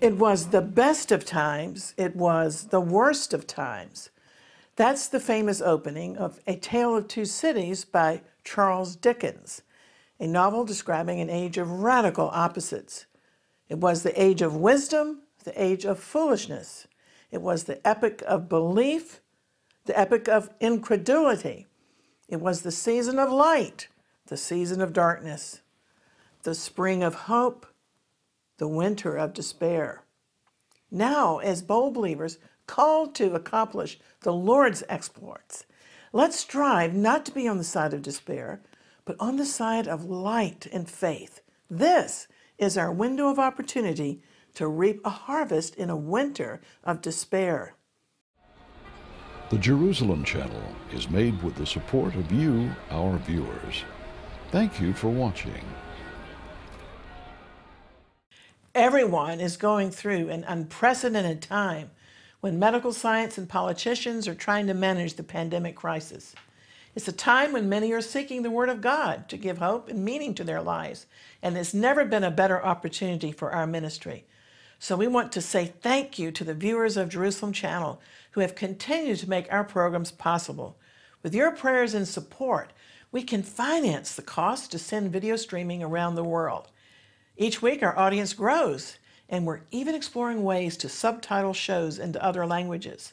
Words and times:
It 0.00 0.16
was 0.16 0.46
the 0.46 0.62
best 0.62 1.12
of 1.12 1.24
times, 1.26 1.94
it 1.98 2.16
was 2.16 2.68
the 2.68 2.80
worst 2.80 3.34
of 3.34 3.46
times. 3.46 4.10
That's 4.76 5.08
the 5.08 5.20
famous 5.20 5.60
opening 5.60 6.16
of 6.16 6.40
A 6.46 6.56
Tale 6.56 6.96
of 6.96 7.06
Two 7.06 7.26
Cities 7.26 7.84
by 7.84 8.22
Charles 8.42 8.96
Dickens, 8.96 9.60
a 10.18 10.26
novel 10.26 10.64
describing 10.64 11.20
an 11.20 11.28
age 11.28 11.58
of 11.58 11.82
radical 11.82 12.30
opposites. 12.32 13.04
It 13.68 13.76
was 13.76 14.02
the 14.02 14.20
age 14.20 14.40
of 14.40 14.56
wisdom, 14.56 15.20
the 15.44 15.62
age 15.62 15.84
of 15.84 16.00
foolishness. 16.00 16.86
It 17.30 17.42
was 17.42 17.64
the 17.64 17.86
epoch 17.86 18.22
of 18.26 18.48
belief, 18.48 19.20
the 19.84 19.98
epoch 19.98 20.28
of 20.28 20.48
incredulity. 20.60 21.66
It 22.26 22.40
was 22.40 22.62
the 22.62 22.72
season 22.72 23.18
of 23.18 23.30
light, 23.30 23.88
the 24.30 24.36
season 24.36 24.80
of 24.80 24.92
darkness, 24.92 25.60
the 26.44 26.54
spring 26.54 27.02
of 27.02 27.26
hope, 27.26 27.66
the 28.58 28.68
winter 28.68 29.16
of 29.16 29.34
despair. 29.34 30.04
Now, 30.88 31.38
as 31.38 31.62
bold 31.62 31.94
believers 31.94 32.38
called 32.68 33.12
to 33.16 33.34
accomplish 33.34 33.98
the 34.20 34.32
Lord's 34.32 34.84
exploits, 34.88 35.64
let's 36.12 36.38
strive 36.38 36.94
not 36.94 37.26
to 37.26 37.32
be 37.32 37.48
on 37.48 37.58
the 37.58 37.64
side 37.64 37.92
of 37.92 38.02
despair, 38.02 38.62
but 39.04 39.16
on 39.18 39.34
the 39.34 39.44
side 39.44 39.88
of 39.88 40.04
light 40.04 40.68
and 40.72 40.88
faith. 40.88 41.40
This 41.68 42.28
is 42.56 42.78
our 42.78 42.92
window 42.92 43.30
of 43.30 43.40
opportunity 43.40 44.22
to 44.54 44.68
reap 44.68 45.00
a 45.04 45.10
harvest 45.10 45.74
in 45.74 45.90
a 45.90 45.96
winter 45.96 46.60
of 46.84 47.02
despair. 47.02 47.74
The 49.50 49.58
Jerusalem 49.58 50.22
Channel 50.22 50.62
is 50.92 51.10
made 51.10 51.42
with 51.42 51.56
the 51.56 51.66
support 51.66 52.14
of 52.14 52.30
you, 52.30 52.70
our 52.92 53.18
viewers. 53.18 53.82
Thank 54.50 54.80
you 54.80 54.92
for 54.92 55.08
watching. 55.08 55.64
Everyone 58.74 59.38
is 59.38 59.56
going 59.56 59.92
through 59.92 60.28
an 60.28 60.42
unprecedented 60.42 61.40
time 61.40 61.90
when 62.40 62.58
medical 62.58 62.92
science 62.92 63.38
and 63.38 63.48
politicians 63.48 64.26
are 64.26 64.34
trying 64.34 64.66
to 64.66 64.74
manage 64.74 65.14
the 65.14 65.22
pandemic 65.22 65.76
crisis. 65.76 66.34
It's 66.96 67.06
a 67.06 67.12
time 67.12 67.52
when 67.52 67.68
many 67.68 67.92
are 67.92 68.00
seeking 68.00 68.42
the 68.42 68.50
Word 68.50 68.68
of 68.68 68.80
God 68.80 69.28
to 69.28 69.36
give 69.36 69.58
hope 69.58 69.88
and 69.88 70.04
meaning 70.04 70.34
to 70.34 70.42
their 70.42 70.60
lives, 70.60 71.06
and 71.40 71.54
there's 71.54 71.72
never 71.72 72.04
been 72.04 72.24
a 72.24 72.30
better 72.32 72.60
opportunity 72.60 73.30
for 73.30 73.52
our 73.52 73.68
ministry. 73.68 74.24
So 74.80 74.96
we 74.96 75.06
want 75.06 75.30
to 75.32 75.40
say 75.40 75.66
thank 75.80 76.18
you 76.18 76.32
to 76.32 76.42
the 76.42 76.54
viewers 76.54 76.96
of 76.96 77.08
Jerusalem 77.08 77.52
Channel 77.52 78.00
who 78.32 78.40
have 78.40 78.56
continued 78.56 79.20
to 79.20 79.30
make 79.30 79.46
our 79.52 79.62
programs 79.62 80.10
possible. 80.10 80.76
With 81.22 81.36
your 81.36 81.52
prayers 81.52 81.94
and 81.94 82.08
support, 82.08 82.72
we 83.12 83.22
can 83.22 83.42
finance 83.42 84.14
the 84.14 84.22
cost 84.22 84.70
to 84.70 84.78
send 84.78 85.12
video 85.12 85.36
streaming 85.36 85.82
around 85.82 86.14
the 86.14 86.24
world. 86.24 86.68
Each 87.36 87.60
week, 87.60 87.82
our 87.82 87.98
audience 87.98 88.32
grows, 88.32 88.98
and 89.28 89.46
we're 89.46 89.62
even 89.70 89.94
exploring 89.94 90.44
ways 90.44 90.76
to 90.78 90.88
subtitle 90.88 91.54
shows 91.54 91.98
into 91.98 92.24
other 92.24 92.46
languages. 92.46 93.12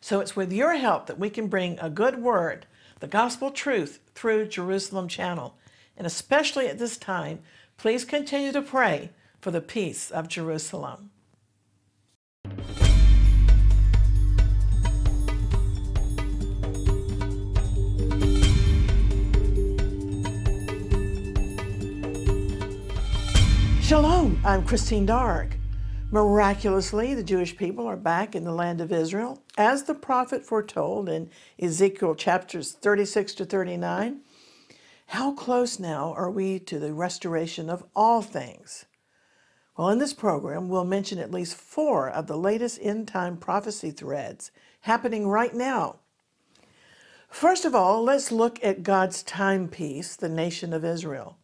So 0.00 0.20
it's 0.20 0.36
with 0.36 0.52
your 0.52 0.74
help 0.74 1.06
that 1.06 1.18
we 1.18 1.30
can 1.30 1.48
bring 1.48 1.78
a 1.78 1.90
good 1.90 2.20
word, 2.20 2.66
the 3.00 3.06
gospel 3.06 3.50
truth, 3.50 4.00
through 4.14 4.48
Jerusalem 4.48 5.08
Channel. 5.08 5.54
And 5.96 6.06
especially 6.06 6.68
at 6.68 6.78
this 6.78 6.96
time, 6.96 7.40
please 7.76 8.04
continue 8.04 8.52
to 8.52 8.62
pray 8.62 9.10
for 9.40 9.50
the 9.50 9.60
peace 9.60 10.10
of 10.10 10.28
Jerusalem. 10.28 11.10
Shalom, 23.86 24.40
I'm 24.44 24.64
Christine 24.64 25.06
Darg. 25.06 25.60
Miraculously, 26.10 27.14
the 27.14 27.22
Jewish 27.22 27.56
people 27.56 27.86
are 27.86 27.96
back 27.96 28.34
in 28.34 28.42
the 28.42 28.50
land 28.50 28.80
of 28.80 28.90
Israel, 28.90 29.44
as 29.56 29.84
the 29.84 29.94
prophet 29.94 30.44
foretold 30.44 31.08
in 31.08 31.30
Ezekiel 31.60 32.16
chapters 32.16 32.72
36 32.72 33.34
to 33.34 33.44
39. 33.44 34.22
How 35.06 35.34
close 35.34 35.78
now 35.78 36.12
are 36.14 36.32
we 36.32 36.58
to 36.58 36.80
the 36.80 36.92
restoration 36.92 37.70
of 37.70 37.84
all 37.94 38.22
things? 38.22 38.86
Well, 39.76 39.90
in 39.90 40.00
this 40.00 40.14
program, 40.14 40.68
we'll 40.68 40.84
mention 40.84 41.20
at 41.20 41.30
least 41.30 41.54
four 41.54 42.10
of 42.10 42.26
the 42.26 42.36
latest 42.36 42.80
end 42.82 43.06
time 43.06 43.36
prophecy 43.36 43.92
threads 43.92 44.50
happening 44.80 45.28
right 45.28 45.54
now. 45.54 46.00
First 47.28 47.64
of 47.64 47.72
all, 47.72 48.02
let's 48.02 48.32
look 48.32 48.58
at 48.64 48.82
God's 48.82 49.22
timepiece, 49.22 50.16
the 50.16 50.28
nation 50.28 50.72
of 50.72 50.84
Israel. 50.84 51.38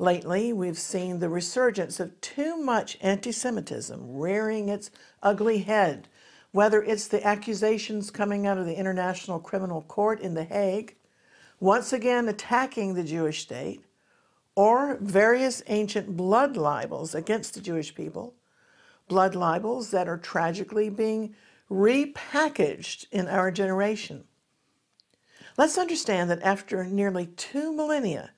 Lately, 0.00 0.52
we've 0.52 0.78
seen 0.78 1.18
the 1.18 1.28
resurgence 1.28 1.98
of 1.98 2.20
too 2.20 2.56
much 2.56 2.96
anti-Semitism 3.00 4.16
rearing 4.16 4.68
its 4.68 4.92
ugly 5.24 5.58
head, 5.58 6.08
whether 6.52 6.82
it's 6.82 7.08
the 7.08 7.26
accusations 7.26 8.12
coming 8.12 8.46
out 8.46 8.58
of 8.58 8.66
the 8.66 8.78
International 8.78 9.40
Criminal 9.40 9.82
Court 9.82 10.20
in 10.20 10.34
The 10.34 10.44
Hague, 10.44 10.94
once 11.58 11.92
again 11.92 12.28
attacking 12.28 12.94
the 12.94 13.02
Jewish 13.02 13.42
state, 13.42 13.84
or 14.54 14.96
various 15.00 15.62
ancient 15.66 16.16
blood 16.16 16.56
libels 16.56 17.14
against 17.14 17.54
the 17.54 17.60
Jewish 17.60 17.92
people, 17.94 18.34
blood 19.08 19.34
libels 19.34 19.90
that 19.90 20.08
are 20.08 20.18
tragically 20.18 20.88
being 20.88 21.34
repackaged 21.68 23.06
in 23.10 23.26
our 23.26 23.50
generation. 23.50 24.24
Let's 25.56 25.76
understand 25.76 26.30
that 26.30 26.42
after 26.42 26.84
nearly 26.84 27.26
two 27.26 27.72
millennia, 27.72 28.30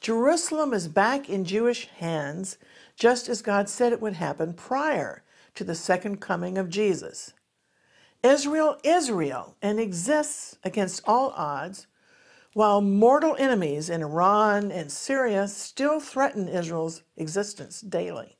Jerusalem 0.00 0.72
is 0.72 0.88
back 0.88 1.28
in 1.28 1.44
Jewish 1.44 1.86
hands, 1.88 2.56
just 2.96 3.28
as 3.28 3.42
God 3.42 3.68
said 3.68 3.92
it 3.92 4.00
would 4.00 4.14
happen 4.14 4.54
prior 4.54 5.22
to 5.54 5.64
the 5.64 5.74
second 5.74 6.20
coming 6.20 6.56
of 6.56 6.70
Jesus. 6.70 7.34
Israel 8.22 8.78
is 8.82 9.10
real 9.10 9.56
and 9.60 9.78
exists 9.78 10.56
against 10.64 11.02
all 11.06 11.30
odds, 11.36 11.86
while 12.54 12.80
mortal 12.80 13.36
enemies 13.38 13.90
in 13.90 14.02
Iran 14.02 14.72
and 14.72 14.90
Syria 14.90 15.46
still 15.46 16.00
threaten 16.00 16.48
Israel's 16.48 17.02
existence 17.16 17.80
daily. 17.80 18.38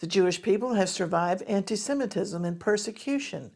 The 0.00 0.06
Jewish 0.06 0.42
people 0.42 0.74
have 0.74 0.88
survived 0.88 1.42
anti-Semitism 1.42 2.44
and 2.44 2.58
persecution, 2.58 3.52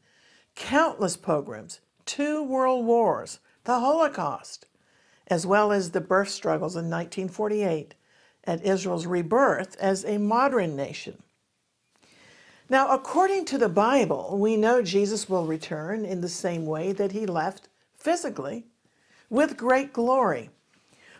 countless 0.54 1.16
pogroms, 1.16 1.80
two 2.04 2.42
world 2.42 2.84
wars, 2.86 3.40
the 3.64 3.80
Holocaust, 3.80 4.66
as 5.28 5.46
well 5.46 5.72
as 5.72 5.90
the 5.90 6.00
birth 6.00 6.30
struggles 6.30 6.74
in 6.74 6.90
1948 6.90 7.94
and 8.44 8.60
Israel's 8.62 9.06
rebirth 9.06 9.76
as 9.78 10.04
a 10.04 10.18
modern 10.18 10.74
nation. 10.74 11.22
Now, 12.70 12.88
according 12.88 13.46
to 13.46 13.58
the 13.58 13.68
Bible, 13.68 14.36
we 14.38 14.56
know 14.56 14.82
Jesus 14.82 15.28
will 15.28 15.46
return 15.46 16.04
in 16.04 16.20
the 16.20 16.28
same 16.28 16.66
way 16.66 16.92
that 16.92 17.12
he 17.12 17.24
left 17.24 17.68
physically, 17.96 18.64
with 19.30 19.56
great 19.56 19.92
glory. 19.92 20.50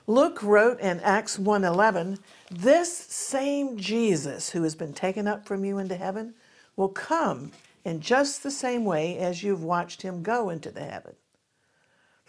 Luke 0.07 0.43
wrote 0.43 0.81
in 0.81 1.01
Acts 1.01 1.37
1.11, 1.37 2.19
this 2.51 2.95
same 2.97 3.77
Jesus 3.77 4.51
who 4.51 4.63
has 4.63 4.75
been 4.75 4.95
taken 4.95 5.27
up 5.27 5.47
from 5.47 5.65
you 5.65 5.79
into 5.79 5.97
heaven 5.97 6.35
will 6.77 6.89
come 6.89 7.53
in 7.85 8.01
just 8.01 8.43
the 8.43 8.51
same 8.51 8.85
way 8.85 9.19
as 9.19 9.43
you've 9.43 9.63
watched 9.63 10.03
him 10.03 10.23
go 10.23 10.49
into 10.49 10.71
the 10.71 10.85
heaven. 10.85 11.15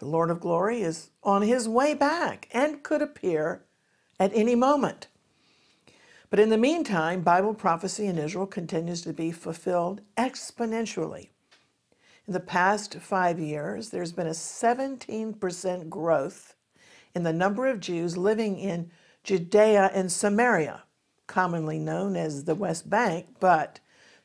The 0.00 0.06
Lord 0.06 0.30
of 0.30 0.40
glory 0.40 0.80
is 0.80 1.10
on 1.22 1.42
his 1.42 1.68
way 1.68 1.92
back 1.92 2.48
and 2.52 2.82
could 2.82 3.02
appear 3.02 3.64
at 4.18 4.32
any 4.34 4.54
moment. 4.54 5.08
But 6.30 6.40
in 6.40 6.48
the 6.48 6.56
meantime, 6.56 7.20
Bible 7.20 7.52
prophecy 7.52 8.06
in 8.06 8.16
Israel 8.16 8.46
continues 8.46 9.02
to 9.02 9.12
be 9.12 9.30
fulfilled 9.30 10.00
exponentially. 10.16 11.28
In 12.26 12.32
the 12.32 12.40
past 12.40 12.94
five 12.94 13.38
years, 13.38 13.90
there's 13.90 14.12
been 14.12 14.26
a 14.26 14.30
17% 14.30 15.90
growth 15.90 16.54
in 17.14 17.22
the 17.22 17.32
number 17.34 17.66
of 17.66 17.80
Jews 17.80 18.16
living 18.16 18.58
in 18.58 18.90
Judea 19.22 19.90
and 19.92 20.10
Samaria, 20.10 20.84
commonly 21.26 21.78
known 21.78 22.16
as 22.16 22.44
the 22.44 22.54
West 22.54 22.88
Bank, 22.88 23.26
but 23.38 23.80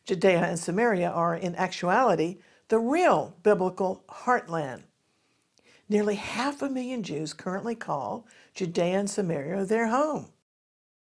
Judea 0.06 0.42
and 0.42 0.58
Samaria 0.58 1.10
are 1.10 1.36
in 1.36 1.54
actuality 1.56 2.38
the 2.70 2.80
real 2.80 3.36
biblical 3.44 4.06
heartland. 4.08 4.84
Nearly 5.88 6.16
half 6.16 6.62
a 6.62 6.70
million 6.70 7.04
Jews 7.04 7.34
currently 7.34 7.76
call 7.76 8.26
Judea 8.54 9.00
and 9.00 9.10
Samaria 9.10 9.66
their 9.66 9.88
home. 9.88 10.30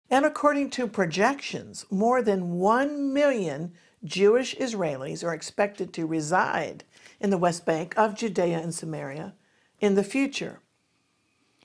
And 0.09 0.25
according 0.25 0.69
to 0.71 0.87
projections, 0.87 1.85
more 1.89 2.21
than 2.21 2.59
1 2.59 3.11
million 3.11 3.73
Jewish 4.03 4.55
Israelis 4.55 5.23
are 5.23 5.33
expected 5.33 5.93
to 5.93 6.05
reside 6.05 6.83
in 7.19 7.29
the 7.29 7.37
West 7.37 7.65
Bank 7.65 7.97
of 7.97 8.15
Judea 8.15 8.59
and 8.59 8.73
Samaria 8.73 9.33
in 9.79 9.95
the 9.95 10.03
future. 10.03 10.59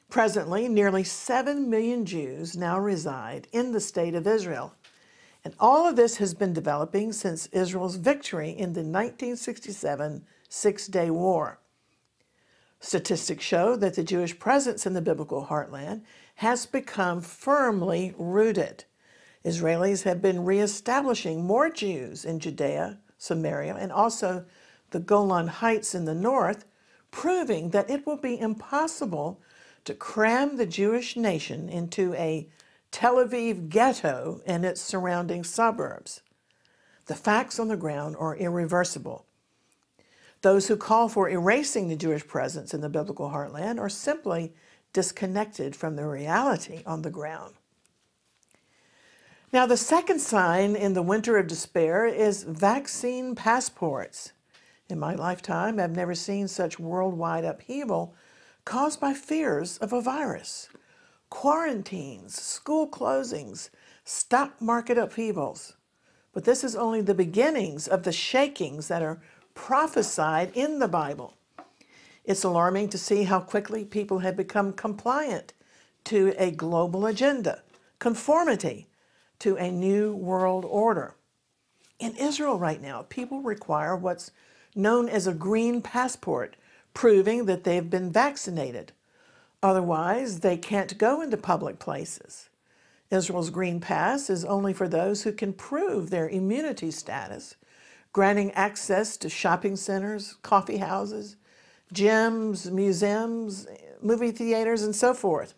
Presently, 0.08 0.68
nearly 0.68 1.04
7 1.04 1.70
million 1.70 2.04
Jews 2.04 2.56
now 2.56 2.78
reside 2.78 3.46
in 3.52 3.72
the 3.72 3.80
state 3.80 4.14
of 4.14 4.26
Israel. 4.26 4.74
And 5.44 5.54
all 5.58 5.88
of 5.88 5.96
this 5.96 6.16
has 6.16 6.34
been 6.34 6.52
developing 6.52 7.12
since 7.12 7.46
Israel's 7.46 7.96
victory 7.96 8.50
in 8.50 8.72
the 8.72 8.80
1967 8.80 10.24
Six-Day 10.48 11.10
War. 11.10 11.58
Statistics 12.84 13.44
show 13.44 13.76
that 13.76 13.94
the 13.94 14.02
Jewish 14.02 14.36
presence 14.40 14.86
in 14.86 14.92
the 14.92 15.00
biblical 15.00 15.46
heartland 15.46 16.02
has 16.34 16.66
become 16.66 17.20
firmly 17.20 18.12
rooted. 18.18 18.84
Israelis 19.44 20.02
have 20.02 20.20
been 20.20 20.44
reestablishing 20.44 21.44
more 21.44 21.70
Jews 21.70 22.24
in 22.24 22.40
Judea, 22.40 22.98
Samaria, 23.18 23.76
and 23.76 23.92
also 23.92 24.44
the 24.90 24.98
Golan 24.98 25.46
Heights 25.46 25.94
in 25.94 26.06
the 26.06 26.14
north, 26.14 26.64
proving 27.12 27.70
that 27.70 27.88
it 27.88 28.04
will 28.04 28.16
be 28.16 28.38
impossible 28.38 29.40
to 29.84 29.94
cram 29.94 30.56
the 30.56 30.66
Jewish 30.66 31.16
nation 31.16 31.68
into 31.68 32.12
a 32.14 32.48
Tel 32.90 33.14
Aviv 33.14 33.68
ghetto 33.68 34.42
and 34.44 34.64
its 34.64 34.80
surrounding 34.80 35.44
suburbs. 35.44 36.20
The 37.06 37.14
facts 37.14 37.60
on 37.60 37.68
the 37.68 37.76
ground 37.76 38.16
are 38.18 38.36
irreversible. 38.36 39.24
Those 40.42 40.66
who 40.66 40.76
call 40.76 41.08
for 41.08 41.28
erasing 41.28 41.88
the 41.88 41.96
Jewish 41.96 42.26
presence 42.26 42.74
in 42.74 42.80
the 42.80 42.88
biblical 42.88 43.30
heartland 43.30 43.78
are 43.78 43.88
simply 43.88 44.52
disconnected 44.92 45.74
from 45.74 45.96
the 45.96 46.06
reality 46.06 46.82
on 46.84 47.02
the 47.02 47.10
ground. 47.10 47.54
Now, 49.52 49.66
the 49.66 49.76
second 49.76 50.20
sign 50.20 50.74
in 50.74 50.94
the 50.94 51.02
winter 51.02 51.36
of 51.36 51.46
despair 51.46 52.06
is 52.06 52.42
vaccine 52.42 53.34
passports. 53.34 54.32
In 54.88 54.98
my 54.98 55.14
lifetime, 55.14 55.78
I've 55.78 55.94
never 55.94 56.14
seen 56.14 56.48
such 56.48 56.78
worldwide 56.80 57.44
upheaval 57.44 58.14
caused 58.64 58.98
by 58.98 59.14
fears 59.14 59.78
of 59.78 59.92
a 59.92 60.00
virus. 60.00 60.68
Quarantines, 61.30 62.34
school 62.40 62.88
closings, 62.88 63.70
stock 64.04 64.60
market 64.60 64.98
upheavals. 64.98 65.74
But 66.32 66.44
this 66.44 66.64
is 66.64 66.74
only 66.74 67.02
the 67.02 67.14
beginnings 67.14 67.86
of 67.86 68.02
the 68.02 68.12
shakings 68.12 68.88
that 68.88 69.02
are 69.02 69.20
prophesied 69.54 70.50
in 70.54 70.78
the 70.78 70.88
Bible. 70.88 71.34
It's 72.24 72.44
alarming 72.44 72.88
to 72.90 72.98
see 72.98 73.24
how 73.24 73.40
quickly 73.40 73.84
people 73.84 74.20
have 74.20 74.36
become 74.36 74.72
compliant 74.72 75.52
to 76.04 76.34
a 76.38 76.50
global 76.50 77.06
agenda, 77.06 77.62
conformity 77.98 78.88
to 79.40 79.56
a 79.56 79.70
new 79.70 80.14
world 80.14 80.64
order. 80.64 81.14
In 81.98 82.16
Israel 82.16 82.58
right 82.58 82.80
now, 82.80 83.06
people 83.08 83.42
require 83.42 83.96
what's 83.96 84.30
known 84.74 85.08
as 85.08 85.26
a 85.26 85.34
green 85.34 85.82
passport, 85.82 86.56
proving 86.94 87.46
that 87.46 87.64
they've 87.64 87.90
been 87.90 88.10
vaccinated. 88.10 88.92
Otherwise, 89.62 90.40
they 90.40 90.56
can't 90.56 90.98
go 90.98 91.20
into 91.20 91.36
public 91.36 91.78
places. 91.78 92.48
Israel's 93.10 93.50
Green 93.50 93.78
Pass 93.78 94.30
is 94.30 94.44
only 94.44 94.72
for 94.72 94.88
those 94.88 95.22
who 95.22 95.32
can 95.32 95.52
prove 95.52 96.10
their 96.10 96.28
immunity 96.28 96.90
status, 96.90 97.56
granting 98.12 98.50
access 98.52 99.16
to 99.16 99.28
shopping 99.28 99.76
centers, 99.76 100.34
coffee 100.42 100.78
houses, 100.78 101.36
gyms, 101.92 102.70
museums, 102.70 103.66
movie 104.00 104.30
theaters, 104.30 104.82
and 104.82 104.94
so 104.94 105.14
forth. 105.14 105.54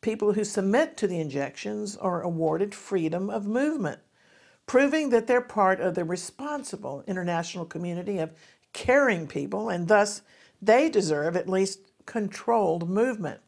People 0.00 0.32
who 0.32 0.44
submit 0.44 0.96
to 0.96 1.06
the 1.06 1.20
injections 1.20 1.96
are 1.96 2.22
awarded 2.22 2.74
freedom 2.74 3.30
of 3.30 3.46
movement, 3.46 4.00
proving 4.66 5.10
that 5.10 5.26
they're 5.26 5.40
part 5.40 5.80
of 5.80 5.94
the 5.94 6.04
responsible 6.04 7.04
international 7.06 7.64
community 7.64 8.18
of 8.18 8.32
caring 8.72 9.26
people, 9.26 9.68
and 9.68 9.88
thus 9.88 10.22
they 10.60 10.88
deserve 10.88 11.36
at 11.36 11.48
least 11.48 11.80
controlled 12.06 12.88
movement. 12.88 13.40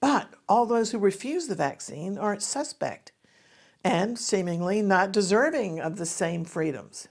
But 0.00 0.34
all 0.48 0.66
those 0.66 0.90
who 0.90 0.98
refuse 0.98 1.46
the 1.46 1.54
vaccine 1.54 2.18
are 2.18 2.38
suspect 2.38 3.12
and 3.82 4.18
seemingly 4.18 4.82
not 4.82 5.12
deserving 5.12 5.80
of 5.80 5.96
the 5.96 6.06
same 6.06 6.44
freedoms. 6.44 7.08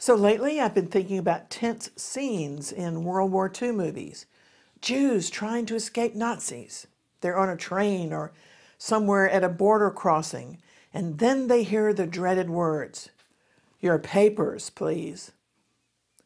So 0.00 0.14
lately, 0.14 0.60
I've 0.60 0.74
been 0.74 0.86
thinking 0.86 1.18
about 1.18 1.50
tense 1.50 1.90
scenes 1.96 2.70
in 2.70 3.02
World 3.02 3.32
War 3.32 3.50
II 3.60 3.72
movies. 3.72 4.26
Jews 4.80 5.28
trying 5.28 5.66
to 5.66 5.74
escape 5.74 6.14
Nazis. 6.14 6.86
They're 7.20 7.36
on 7.36 7.48
a 7.48 7.56
train 7.56 8.12
or 8.12 8.32
somewhere 8.78 9.28
at 9.28 9.42
a 9.42 9.48
border 9.48 9.90
crossing, 9.90 10.58
and 10.94 11.18
then 11.18 11.48
they 11.48 11.64
hear 11.64 11.92
the 11.92 12.06
dreaded 12.06 12.48
words, 12.48 13.10
Your 13.80 13.98
papers, 13.98 14.70
please. 14.70 15.32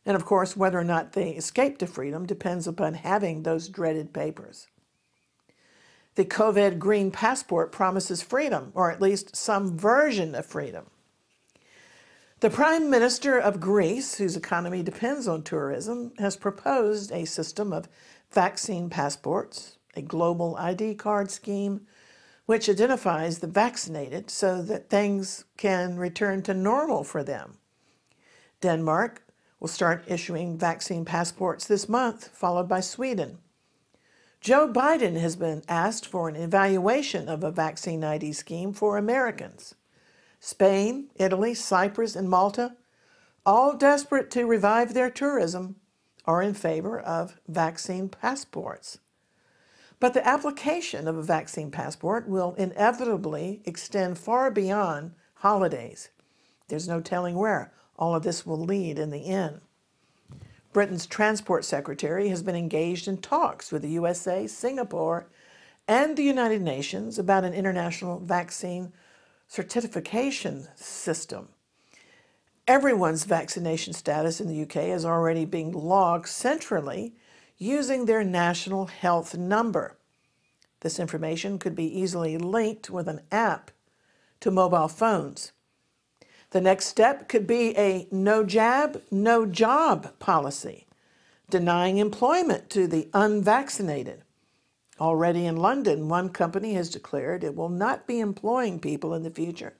And 0.04 0.16
of 0.16 0.26
course, 0.26 0.54
whether 0.54 0.78
or 0.78 0.84
not 0.84 1.14
they 1.14 1.30
escape 1.30 1.78
to 1.78 1.86
freedom 1.86 2.26
depends 2.26 2.66
upon 2.66 2.92
having 2.92 3.42
those 3.42 3.68
dreaded 3.68 4.12
papers. 4.12 4.66
The 6.16 6.26
COVID 6.26 6.78
Green 6.78 7.10
Passport 7.10 7.72
promises 7.72 8.20
freedom, 8.20 8.70
or 8.74 8.90
at 8.90 9.00
least 9.00 9.34
some 9.34 9.78
version 9.78 10.34
of 10.34 10.44
freedom. 10.44 10.91
The 12.42 12.50
Prime 12.50 12.90
Minister 12.90 13.38
of 13.38 13.60
Greece, 13.60 14.16
whose 14.16 14.36
economy 14.36 14.82
depends 14.82 15.28
on 15.28 15.44
tourism, 15.44 16.10
has 16.18 16.34
proposed 16.34 17.12
a 17.12 17.24
system 17.24 17.72
of 17.72 17.88
vaccine 18.32 18.90
passports, 18.90 19.78
a 19.94 20.02
global 20.02 20.56
ID 20.56 20.96
card 20.96 21.30
scheme, 21.30 21.86
which 22.46 22.68
identifies 22.68 23.38
the 23.38 23.46
vaccinated 23.46 24.28
so 24.28 24.60
that 24.60 24.90
things 24.90 25.44
can 25.56 25.96
return 25.96 26.42
to 26.42 26.52
normal 26.52 27.04
for 27.04 27.22
them. 27.22 27.58
Denmark 28.60 29.22
will 29.60 29.68
start 29.68 30.02
issuing 30.08 30.58
vaccine 30.58 31.04
passports 31.04 31.68
this 31.68 31.88
month, 31.88 32.26
followed 32.36 32.68
by 32.68 32.80
Sweden. 32.80 33.38
Joe 34.40 34.66
Biden 34.66 35.14
has 35.20 35.36
been 35.36 35.62
asked 35.68 36.06
for 36.06 36.28
an 36.28 36.34
evaluation 36.34 37.28
of 37.28 37.44
a 37.44 37.52
vaccine 37.52 38.02
ID 38.02 38.32
scheme 38.32 38.72
for 38.72 38.96
Americans. 38.96 39.76
Spain, 40.44 41.08
Italy, 41.14 41.54
Cyprus, 41.54 42.16
and 42.16 42.28
Malta, 42.28 42.74
all 43.46 43.76
desperate 43.76 44.28
to 44.32 44.44
revive 44.44 44.92
their 44.92 45.08
tourism, 45.08 45.76
are 46.24 46.42
in 46.42 46.52
favor 46.52 46.98
of 46.98 47.38
vaccine 47.46 48.08
passports. 48.08 48.98
But 50.00 50.14
the 50.14 50.26
application 50.26 51.06
of 51.06 51.16
a 51.16 51.22
vaccine 51.22 51.70
passport 51.70 52.28
will 52.28 52.54
inevitably 52.58 53.62
extend 53.64 54.18
far 54.18 54.50
beyond 54.50 55.12
holidays. 55.34 56.10
There's 56.66 56.88
no 56.88 57.00
telling 57.00 57.36
where 57.36 57.72
all 57.96 58.16
of 58.16 58.24
this 58.24 58.44
will 58.44 58.60
lead 58.60 58.98
in 58.98 59.10
the 59.10 59.26
end. 59.26 59.60
Britain's 60.72 61.06
Transport 61.06 61.64
Secretary 61.64 62.30
has 62.30 62.42
been 62.42 62.56
engaged 62.56 63.06
in 63.06 63.18
talks 63.18 63.70
with 63.70 63.82
the 63.82 63.90
USA, 63.90 64.48
Singapore, 64.48 65.28
and 65.86 66.16
the 66.16 66.24
United 66.24 66.62
Nations 66.62 67.16
about 67.16 67.44
an 67.44 67.54
international 67.54 68.18
vaccine 68.18 68.92
certification 69.52 70.66
system. 70.76 71.46
Everyone's 72.66 73.24
vaccination 73.24 73.92
status 73.92 74.40
in 74.40 74.48
the 74.48 74.62
UK 74.62 74.84
is 74.84 75.04
already 75.04 75.44
being 75.44 75.72
logged 75.72 76.26
centrally 76.26 77.12
using 77.58 78.06
their 78.06 78.24
national 78.24 78.86
health 78.86 79.36
number. 79.36 79.98
This 80.80 80.98
information 80.98 81.58
could 81.58 81.76
be 81.76 81.84
easily 81.84 82.38
linked 82.38 82.88
with 82.88 83.06
an 83.08 83.20
app 83.30 83.70
to 84.40 84.50
mobile 84.50 84.88
phones. 84.88 85.52
The 86.52 86.62
next 86.62 86.86
step 86.86 87.28
could 87.28 87.46
be 87.46 87.76
a 87.76 88.08
no 88.10 88.44
jab, 88.44 89.02
no 89.10 89.44
job 89.44 90.18
policy, 90.18 90.86
denying 91.50 91.98
employment 91.98 92.70
to 92.70 92.86
the 92.86 93.10
unvaccinated. 93.12 94.22
Already 95.00 95.46
in 95.46 95.56
London, 95.56 96.08
one 96.08 96.28
company 96.28 96.74
has 96.74 96.90
declared 96.90 97.42
it 97.42 97.56
will 97.56 97.68
not 97.68 98.06
be 98.06 98.20
employing 98.20 98.78
people 98.78 99.14
in 99.14 99.22
the 99.22 99.30
future 99.30 99.74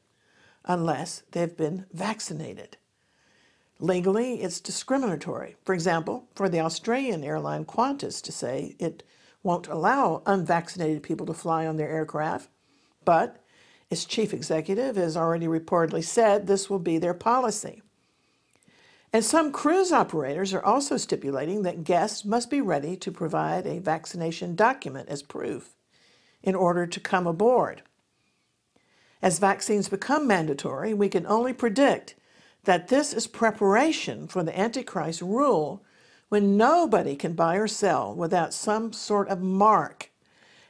unless 0.65 1.23
they've 1.33 1.57
been 1.57 1.87
vaccinated. 1.93 2.77
Legally, 3.79 4.43
it's 4.43 4.61
discriminatory. 4.61 5.57
For 5.65 5.75
example, 5.75 6.29
for 6.35 6.49
the 6.49 6.61
Australian 6.61 7.25
airline 7.25 7.65
Qantas 7.65 8.23
to 8.23 8.33
say 8.33 8.77
it 8.79 9.03
won't 9.43 9.67
allow 9.67 10.23
unvaccinated 10.25 11.03
people 11.03 11.27
to 11.27 11.35
fly 11.35 11.67
on 11.67 11.77
their 11.77 11.91
aircraft, 11.91 12.49
but 13.05 13.45
its 13.91 14.05
chief 14.05 14.33
executive 14.33 14.97
has 14.97 15.17
already 15.17 15.47
reportedly 15.47 16.05
said 16.05 16.47
this 16.47 16.71
will 16.71 16.79
be 16.79 16.97
their 16.97 17.13
policy. 17.13 17.83
And 19.13 19.25
some 19.25 19.53
cruise 19.53 19.93
operators 19.93 20.55
are 20.55 20.65
also 20.65 20.97
stipulating 20.97 21.63
that 21.63 21.85
guests 21.85 22.25
must 22.25 22.49
be 22.49 22.63
ready 22.63 22.97
to 22.97 23.13
provide 23.13 23.67
a 23.67 23.79
vaccination 23.79 24.57
document 24.57 25.09
as 25.11 25.23
proof 25.23 25.75
in 26.43 26.55
order 26.55 26.87
to 26.87 27.01
come 27.01 27.27
aboard. 27.27 27.83
As 29.21 29.39
vaccines 29.39 29.89
become 29.89 30.27
mandatory, 30.27 30.95
we 30.95 31.09
can 31.09 31.27
only 31.27 31.53
predict 31.53 32.15
that 32.65 32.89
this 32.89 33.13
is 33.13 33.27
preparation 33.27 34.27
for 34.27 34.43
the 34.43 34.59
Antichrist 34.59 35.21
rule 35.21 35.85
when 36.29 36.57
nobody 36.57 37.15
can 37.15 37.35
buy 37.35 37.57
or 37.57 37.69
sell 37.69 38.15
without 38.15 38.55
some 38.55 38.93
sort 38.93 39.29
of 39.29 39.43
mark, 39.43 40.11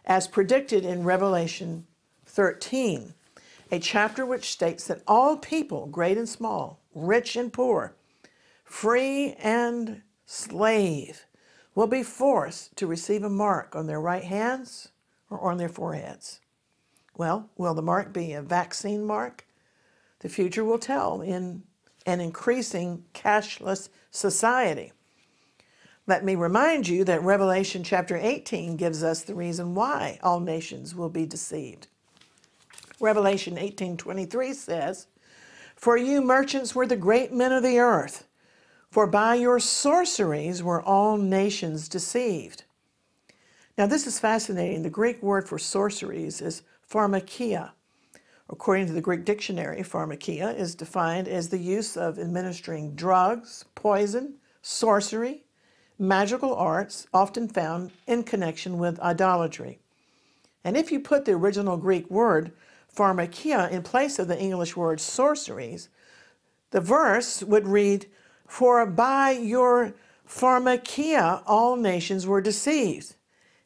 as 0.05 0.27
predicted 0.27 0.85
in 0.85 1.05
Revelation 1.05 1.87
13, 2.27 3.15
a 3.71 3.79
chapter 3.79 4.27
which 4.27 4.51
states 4.51 4.89
that 4.89 5.03
all 5.07 5.37
people, 5.37 5.87
great 5.87 6.19
and 6.19 6.29
small, 6.29 6.81
rich 6.95 7.37
and 7.37 7.53
poor, 7.53 7.95
free 8.73 9.35
and 9.35 10.01
slave, 10.25 11.27
will 11.75 11.87
be 11.87 12.03
forced 12.03 12.75
to 12.75 12.87
receive 12.87 13.23
a 13.23 13.29
mark 13.29 13.77
on 13.77 13.87
their 13.87 14.01
right 14.01 14.25
hands 14.25 14.89
or 15.29 15.39
on 15.43 15.59
their 15.59 15.69
foreheads. 15.69 16.41
Well, 17.15 17.51
will 17.59 17.75
the 17.75 17.83
mark 17.83 18.15
be 18.15 18.33
a 18.33 18.41
vaccine 18.41 19.05
mark? 19.05 19.47
The 20.21 20.31
future 20.31 20.65
will 20.65 20.79
tell 20.79 21.21
in 21.21 21.65
an 22.07 22.21
increasing 22.21 23.05
cashless 23.13 23.91
society. 24.11 24.93
Let 26.07 26.25
me 26.25 26.35
remind 26.35 26.89
you 26.89 27.05
that 27.05 27.23
Revelation 27.23 27.85
chapter 27.85 28.17
18 28.17 28.77
gives 28.77 29.05
us 29.05 29.23
the 29.23 29.35
reason 29.35 29.75
why 29.75 30.19
all 30.23 30.41
nations 30.41 30.95
will 30.95 31.11
be 31.11 31.27
deceived. 31.27 31.89
Revelation 32.99 33.59
18:23 33.59 34.55
says, 34.55 35.09
"For 35.77 35.97
you 35.97 36.23
merchants 36.23 36.75
were 36.75 36.87
the 36.87 36.97
great 36.97 37.33
men 37.33 37.53
of 37.53 37.63
the 37.63 37.79
earth, 37.79 38.27
for 38.93 39.07
by 39.07 39.35
your 39.35 39.59
sorceries 39.59 40.63
were 40.63 40.83
all 40.83 41.17
nations 41.17 41.89
deceived." 41.89 42.65
Now 43.79 43.87
this 43.87 44.07
is 44.07 44.19
fascinating. 44.19 44.83
The 44.83 44.91
Greek 44.91 45.23
word 45.23 45.49
for 45.49 45.59
sorceries 45.59 46.43
is 46.43 46.63
pharmakia. 46.87 47.71
According 48.51 48.89
to 48.89 48.93
the 48.93 49.01
Greek 49.01 49.25
dictionary, 49.25 49.81
pharmakia 49.81 50.55
is 50.55 50.75
defined 50.75 51.27
as 51.27 51.49
the 51.49 51.59
use 51.59 51.97
of 51.97 52.19
administering 52.19 52.95
drugs, 52.95 53.65
poison, 53.75 54.35
sorcery, 54.61 55.47
magical 55.99 56.55
arts, 56.55 57.07
often 57.15 57.49
found 57.49 57.93
in 58.07 58.25
connection 58.25 58.77
with 58.77 59.01
idolatry. 59.01 59.79
And 60.63 60.77
if 60.77 60.93
you 60.93 61.01
put 61.01 61.25
the 61.25 61.33
original 61.33 61.79
Greek 61.79 62.11
word 62.11 62.53
pharmakia 62.95 63.71
in 63.71 63.83
place 63.83 64.19
of 64.19 64.29
the 64.29 64.39
English 64.39 64.77
word 64.77 65.01
sorceries, 65.01 65.89
the 66.73 66.81
verse 66.83 67.43
would 67.43 67.67
read, 67.67 68.07
For 68.53 68.85
by 68.85 69.31
your 69.31 69.95
pharmakia 70.29 71.43
all 71.47 71.75
nations 71.75 72.27
were 72.27 72.43
deceived. 72.43 73.15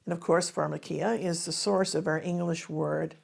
And 0.05 0.13
of 0.13 0.21
course, 0.21 0.49
pharmakia 0.49 1.21
is 1.21 1.45
the 1.45 1.51
source 1.51 1.93
of 1.93 2.07
our 2.07 2.21
English 2.21 2.69
word 2.69 3.17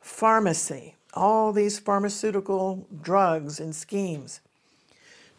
pharmacy, 0.00 0.94
all 1.12 1.52
these 1.52 1.80
pharmaceutical 1.80 2.86
drugs 3.02 3.58
and 3.58 3.74
schemes. 3.74 4.40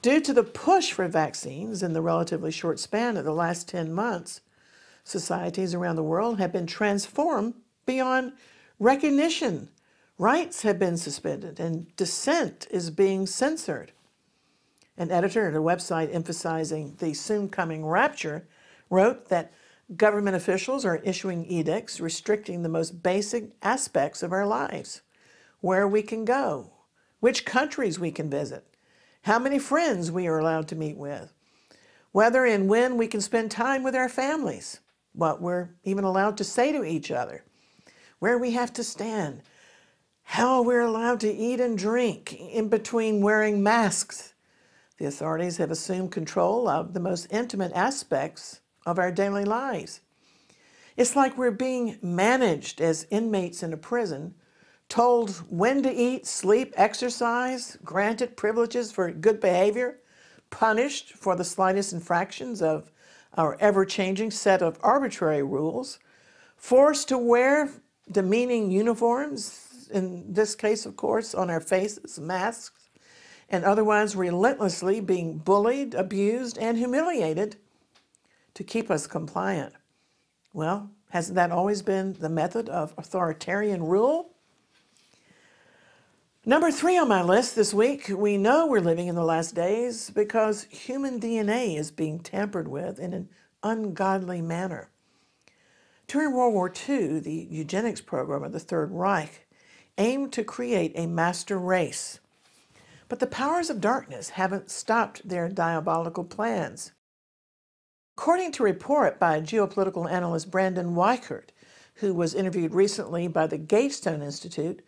Due 0.01 0.19
to 0.19 0.33
the 0.33 0.43
push 0.43 0.91
for 0.91 1.07
vaccines 1.07 1.81
in 1.81 1.93
the 1.93 2.01
relatively 2.01 2.51
short 2.51 2.77
span 2.77 3.15
of 3.15 3.23
the 3.23 3.31
last 3.31 3.69
10 3.69 3.93
months, 3.93 4.41
societies 5.05 5.73
around 5.73 5.95
the 5.95 6.03
world 6.03 6.37
have 6.37 6.51
been 6.51 6.67
transformed 6.67 7.53
beyond 7.85 8.33
recognition. 8.77 9.69
Rights 10.17 10.63
have 10.63 10.77
been 10.77 10.97
suspended 10.97 11.61
and 11.61 11.95
dissent 11.95 12.67
is 12.71 12.89
being 12.89 13.25
censored. 13.25 13.93
An 14.97 15.11
editor 15.11 15.47
at 15.47 15.55
a 15.55 15.59
website 15.59 16.13
emphasizing 16.13 16.95
the 16.99 17.13
soon 17.13 17.49
coming 17.49 17.85
rapture 17.85 18.47
wrote 18.89 19.29
that 19.29 19.51
government 19.95 20.35
officials 20.35 20.85
are 20.85 20.97
issuing 20.97 21.45
edicts 21.45 21.99
restricting 21.99 22.63
the 22.63 22.69
most 22.69 23.03
basic 23.03 23.51
aspects 23.61 24.23
of 24.23 24.31
our 24.31 24.47
lives 24.47 25.01
where 25.59 25.87
we 25.87 26.01
can 26.01 26.25
go, 26.25 26.71
which 27.19 27.45
countries 27.45 27.99
we 27.99 28.11
can 28.11 28.29
visit, 28.29 28.65
how 29.23 29.39
many 29.39 29.59
friends 29.59 30.11
we 30.11 30.27
are 30.27 30.37
allowed 30.37 30.67
to 30.67 30.75
meet 30.75 30.95
with, 30.95 31.33
whether 32.11 32.45
and 32.45 32.69
when 32.69 32.97
we 32.97 33.07
can 33.07 33.19
spend 33.19 33.51
time 33.51 33.83
with 33.83 33.95
our 33.95 34.07
families, 34.07 34.79
what 35.13 35.41
we're 35.41 35.69
even 35.83 36.03
allowed 36.03 36.37
to 36.37 36.43
say 36.43 36.71
to 36.71 36.83
each 36.83 37.11
other, 37.11 37.43
where 38.19 38.37
we 38.37 38.51
have 38.51 38.71
to 38.71 38.83
stand, 38.83 39.41
how 40.23 40.61
we're 40.61 40.81
allowed 40.81 41.19
to 41.19 41.33
eat 41.33 41.59
and 41.59 41.77
drink 41.77 42.33
in 42.33 42.69
between 42.69 43.21
wearing 43.21 43.61
masks. 43.61 44.34
The 44.97 45.05
authorities 45.05 45.57
have 45.57 45.71
assumed 45.71 46.11
control 46.11 46.67
of 46.67 46.93
the 46.93 46.99
most 46.99 47.27
intimate 47.29 47.73
aspects 47.73 48.61
of 48.85 48.97
our 48.97 49.11
daily 49.11 49.43
lives. 49.43 50.01
It's 50.95 51.15
like 51.15 51.37
we're 51.37 51.51
being 51.51 51.97
managed 52.01 52.79
as 52.79 53.07
inmates 53.09 53.61
in 53.61 53.73
a 53.73 53.77
prison, 53.77 54.35
told 54.87 55.31
when 55.49 55.83
to 55.83 55.91
eat, 55.91 56.25
sleep, 56.25 56.73
exercise, 56.77 57.77
granted 57.83 58.37
privileges 58.37 58.91
for 58.91 59.11
good 59.11 59.41
behavior, 59.41 59.99
punished 60.49 61.13
for 61.13 61.35
the 61.35 61.43
slightest 61.43 61.91
infractions 61.91 62.61
of 62.61 62.91
our 63.37 63.57
ever 63.59 63.83
changing 63.83 64.31
set 64.31 64.61
of 64.61 64.79
arbitrary 64.81 65.43
rules, 65.43 65.99
forced 66.55 67.09
to 67.09 67.17
wear 67.17 67.69
demeaning 68.09 68.71
uniforms, 68.71 69.87
in 69.91 70.31
this 70.31 70.55
case, 70.55 70.85
of 70.85 70.95
course, 70.95 71.35
on 71.35 71.49
our 71.49 71.59
faces, 71.59 72.17
masks, 72.17 72.84
and 73.49 73.63
otherwise 73.63 74.15
relentlessly 74.15 74.99
being 74.99 75.37
bullied, 75.37 75.93
abused, 75.93 76.57
and 76.57 76.77
humiliated 76.77 77.57
to 78.53 78.63
keep 78.63 78.89
us 78.89 79.07
compliant. 79.07 79.73
Well, 80.53 80.89
hasn't 81.09 81.35
that 81.35 81.51
always 81.51 81.81
been 81.81 82.13
the 82.13 82.29
method 82.29 82.69
of 82.69 82.93
authoritarian 82.97 83.83
rule? 83.83 84.31
Number 86.47 86.71
three 86.71 86.97
on 86.97 87.07
my 87.07 87.23
list 87.23 87.55
this 87.55 87.73
week, 87.73 88.09
we 88.09 88.37
know 88.37 88.67
we're 88.67 88.79
living 88.79 89.07
in 89.07 89.15
the 89.15 89.23
last 89.23 89.55
days 89.55 90.11
because 90.11 90.63
human 90.65 91.19
DNA 91.19 91.77
is 91.77 91.89
being 91.89 92.19
tampered 92.19 92.67
with 92.67 92.99
in 92.99 93.13
an 93.13 93.29
ungodly 93.63 94.41
manner. 94.41 94.89
During 96.07 96.33
World 96.33 96.53
War 96.53 96.71
II, 96.87 97.19
the 97.19 97.47
eugenics 97.49 98.01
program 98.01 98.43
of 98.43 98.51
the 98.51 98.59
Third 98.59 98.91
Reich 98.91 99.47
aimed 99.97 100.33
to 100.33 100.43
create 100.43 100.91
a 100.93 101.07
master 101.07 101.57
race. 101.57 102.19
But 103.07 103.19
the 103.19 103.27
powers 103.27 103.69
of 103.69 103.81
darkness 103.81 104.29
haven't 104.29 104.71
stopped 104.71 105.27
their 105.27 105.47
diabolical 105.47 106.23
plans. 106.23 106.91
According 108.17 108.53
to 108.53 108.63
a 108.63 108.65
report 108.65 109.19
by 109.19 109.41
geopolitical 109.41 110.09
analyst 110.09 110.49
Brandon 110.49 110.95
Weichert, 110.95 111.49
who 111.95 112.13
was 112.13 112.33
interviewed 112.33 112.73
recently 112.73 113.27
by 113.27 113.47
the 113.47 113.57
Gatestone 113.57 114.21
Institute, 114.21 114.81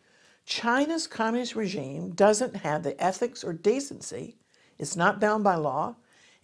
China's 0.46 1.08
communist 1.08 1.56
regime 1.56 2.12
doesn't 2.12 2.58
have 2.58 2.84
the 2.84 3.02
ethics 3.04 3.44
or 3.44 3.54
decency, 3.54 4.38
it's 4.78 4.96
not 4.96 5.20
bound 5.20 5.44
by 5.44 5.56
law, 5.56 5.96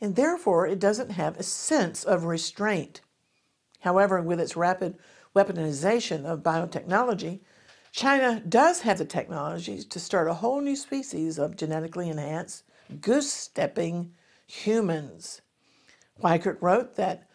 and 0.02 0.16
therefore 0.16 0.68
it 0.68 0.80
doesn't 0.80 1.12
have 1.12 1.40
a 1.40 1.44
sense 1.44 2.04
of 2.04 2.26
restraint. 2.26 3.02
However, 3.80 4.22
with 4.22 4.40
its 4.40 4.58
rapid 4.58 4.98
weaponization 5.36 6.26
of 6.26 6.44
biotechnology, 6.44 7.40
China 7.94 8.42
does 8.50 8.82
have 8.82 8.98
the 8.98 9.06
technologies 9.06 9.86
to 9.86 10.00
start 10.00 10.28
a 10.28 10.34
whole 10.34 10.62
new 10.62 10.76
species 10.76 11.38
of 11.38 11.56
genetically 11.56 12.10
enhanced, 12.10 12.64
goose 13.00 13.32
stepping 13.32 14.12
humans. 14.48 15.42
Weichert 16.20 16.58
wrote 16.60 16.96
that 16.96 17.30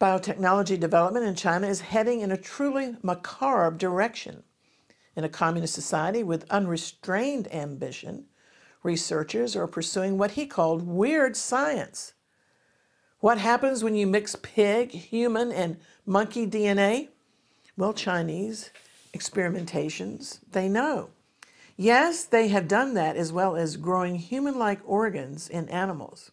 biotechnology 0.00 0.78
development 0.78 1.26
in 1.26 1.34
China 1.34 1.66
is 1.66 1.80
heading 1.80 2.20
in 2.20 2.30
a 2.30 2.36
truly 2.36 2.94
macabre 3.02 3.76
direction. 3.76 4.44
In 5.16 5.24
a 5.24 5.28
communist 5.28 5.74
society 5.74 6.22
with 6.22 6.48
unrestrained 6.52 7.52
ambition, 7.52 8.26
researchers 8.84 9.56
are 9.56 9.66
pursuing 9.66 10.18
what 10.18 10.32
he 10.32 10.46
called 10.46 10.86
weird 10.86 11.36
science. 11.36 12.12
What 13.18 13.38
happens 13.38 13.82
when 13.82 13.96
you 13.96 14.06
mix 14.06 14.36
pig, 14.36 14.92
human, 14.92 15.50
and 15.50 15.78
monkey 16.04 16.46
DNA? 16.46 17.08
Well, 17.76 17.92
Chinese 17.92 18.70
experimentations, 19.16 20.40
they 20.50 20.68
know. 20.68 21.10
Yes, 21.76 22.24
they 22.24 22.48
have 22.48 22.68
done 22.68 22.94
that 22.94 23.16
as 23.16 23.32
well 23.32 23.56
as 23.56 23.76
growing 23.76 24.16
human-like 24.16 24.80
organs 24.84 25.48
in 25.48 25.68
animals. 25.68 26.30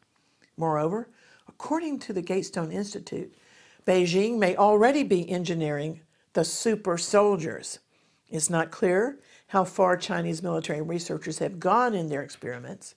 Moreover, 0.58 1.10
according 1.48 2.00
to 2.00 2.14
the 2.14 2.22
Gatestone 2.22 2.72
Institute, 2.72 3.34
Beijing 3.86 4.38
may 4.38 4.56
already 4.56 5.04
be 5.04 5.30
engineering 5.30 6.02
the 6.34 6.46
super 6.46 6.98
soldiers. 6.98 7.80
It's 8.30 8.50
not 8.50 8.72
clear 8.72 9.20
how 9.48 9.66
far 9.66 9.98
Chinese 9.98 10.42
military 10.42 10.82
researchers 10.82 11.40
have 11.40 11.60
gone 11.60 11.94
in 11.94 12.10
their 12.10 12.24
experiments, 12.24 12.96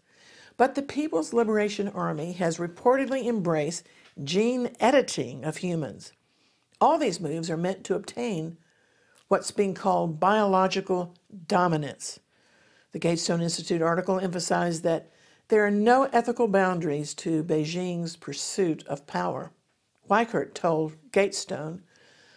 but 0.57 0.75
the 0.75 0.83
People's 0.83 1.33
Liberation 1.33 1.89
Army 1.89 2.33
has 2.33 2.59
reportedly 2.59 3.27
embraced 3.27 3.87
gene 4.23 4.75
editing 4.81 5.45
of 5.45 5.59
humans. 5.59 6.13
All 6.81 6.97
these 6.97 7.21
moves 7.21 7.51
are 7.51 7.57
meant 7.57 7.85
to 7.85 7.95
obtain 7.95 8.57
what's 9.29 9.51
being 9.51 9.75
called 9.75 10.21
biological 10.21 11.15
dominance. 11.47 12.21
The 12.93 12.99
Gatestone 12.99 13.43
Institute 13.43 13.83
article 13.83 14.19
emphasized 14.19 14.83
that 14.85 15.11
there 15.49 15.65
are 15.65 15.71
no 15.71 16.05
ethical 16.13 16.49
boundaries 16.49 17.15
to 17.15 17.45
Beijing's 17.45 18.17
pursuit 18.17 18.87
of 18.87 19.07
power. 19.07 19.53
Weichert 20.09 20.55
told 20.55 20.97
Gatestone, 21.13 21.83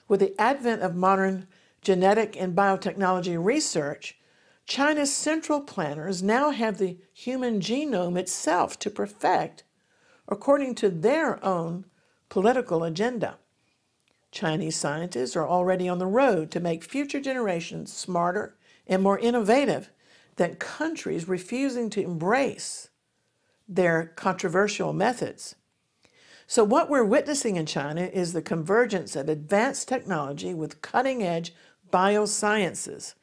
with 0.08 0.20
the 0.20 0.40
advent 0.40 0.82
of 0.82 0.96
modern 0.96 1.48
genetic 1.82 2.36
and 2.40 2.56
biotechnology 2.56 3.44
research, 3.44 4.18
China's 4.66 5.16
central 5.16 5.62
planners 5.62 6.22
now 6.22 6.52
have 6.52 6.78
the 6.78 6.98
human 7.14 7.60
genome 7.60 8.18
itself 8.18 8.78
to 8.80 8.90
perfect 8.90 9.64
according 10.28 10.76
to 10.76 10.90
their 10.90 11.44
own 11.44 11.86
political 12.30 12.84
agenda. 12.84 13.38
Chinese 14.32 14.76
scientists 14.76 15.36
are 15.36 15.48
already 15.48 15.90
on 15.90 16.00
the 16.00 16.06
road 16.06 16.52
to 16.52 16.60
make 16.60 16.84
future 16.84 17.20
generations 17.20 17.92
smarter 17.92 18.56
and 18.88 19.02
more 19.02 19.20
innovative 19.20 19.90
than 20.36 20.56
countries 20.56 21.28
refusing 21.28 21.90
to 21.90 22.02
embrace 22.02 22.90
their 23.68 24.14
controversial 24.16 24.94
methods. 24.94 25.56
So, 26.48 26.64
what 26.64 26.90
we're 26.90 27.04
witnessing 27.04 27.58
in 27.58 27.66
China 27.66 28.02
is 28.02 28.34
the 28.34 28.42
convergence 28.42 29.16
of 29.16 29.30
advanced 29.30 29.88
technology 29.88 30.54
with 30.54 30.82
cutting 30.82 31.22
edge 31.22 31.54
biosciences, 31.92 33.14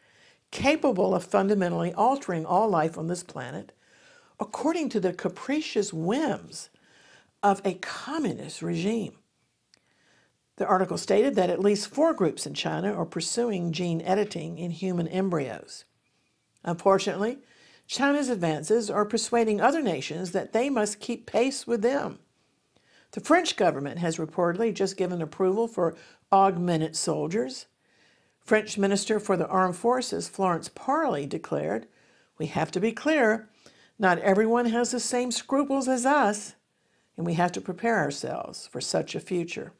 capable 0.50 1.14
of 1.14 1.24
fundamentally 1.24 1.92
altering 1.92 2.46
all 2.46 2.68
life 2.68 2.96
on 2.96 3.08
this 3.08 3.22
planet 3.22 3.72
according 4.38 4.88
to 4.90 5.00
the 5.00 5.12
capricious 5.12 5.92
whims 5.92 6.70
of 7.42 7.60
a 7.64 7.74
communist 7.74 8.62
regime. 8.62 9.16
The 10.56 10.66
article 10.66 10.96
stated 10.96 11.34
that 11.34 11.50
at 11.50 11.60
least 11.60 11.88
four 11.88 12.14
groups 12.14 12.46
in 12.46 12.54
China 12.54 12.92
are 12.92 13.04
pursuing 13.04 13.72
gene 13.72 14.00
editing 14.02 14.58
in 14.58 14.70
human 14.70 15.06
embryos. 15.08 15.84
Unfortunately, 16.64 17.38
China's 17.86 18.30
advances 18.30 18.90
are 18.90 19.04
persuading 19.04 19.60
other 19.60 19.82
nations 19.82 20.32
that 20.32 20.52
they 20.52 20.70
must 20.70 20.98
keep 20.98 21.26
pace 21.26 21.66
with 21.66 21.82
them. 21.82 22.18
The 23.12 23.20
French 23.20 23.56
government 23.56 23.98
has 23.98 24.16
reportedly 24.16 24.74
just 24.74 24.96
given 24.96 25.22
approval 25.22 25.68
for 25.68 25.94
augmented 26.32 26.96
soldiers. 26.96 27.66
French 28.40 28.76
Minister 28.78 29.20
for 29.20 29.36
the 29.36 29.46
Armed 29.48 29.76
Forces 29.76 30.28
Florence 30.28 30.68
Parly 30.68 31.28
declared, 31.28 31.86
We 32.38 32.46
have 32.46 32.70
to 32.72 32.80
be 32.80 32.92
clear, 32.92 33.48
not 33.98 34.18
everyone 34.18 34.66
has 34.66 34.90
the 34.90 35.00
same 35.00 35.30
scruples 35.30 35.86
as 35.86 36.04
us, 36.04 36.54
and 37.16 37.24
we 37.24 37.34
have 37.34 37.52
to 37.52 37.60
prepare 37.60 37.98
ourselves 37.98 38.66
for 38.66 38.80
such 38.80 39.14
a 39.14 39.20
future. 39.20 39.72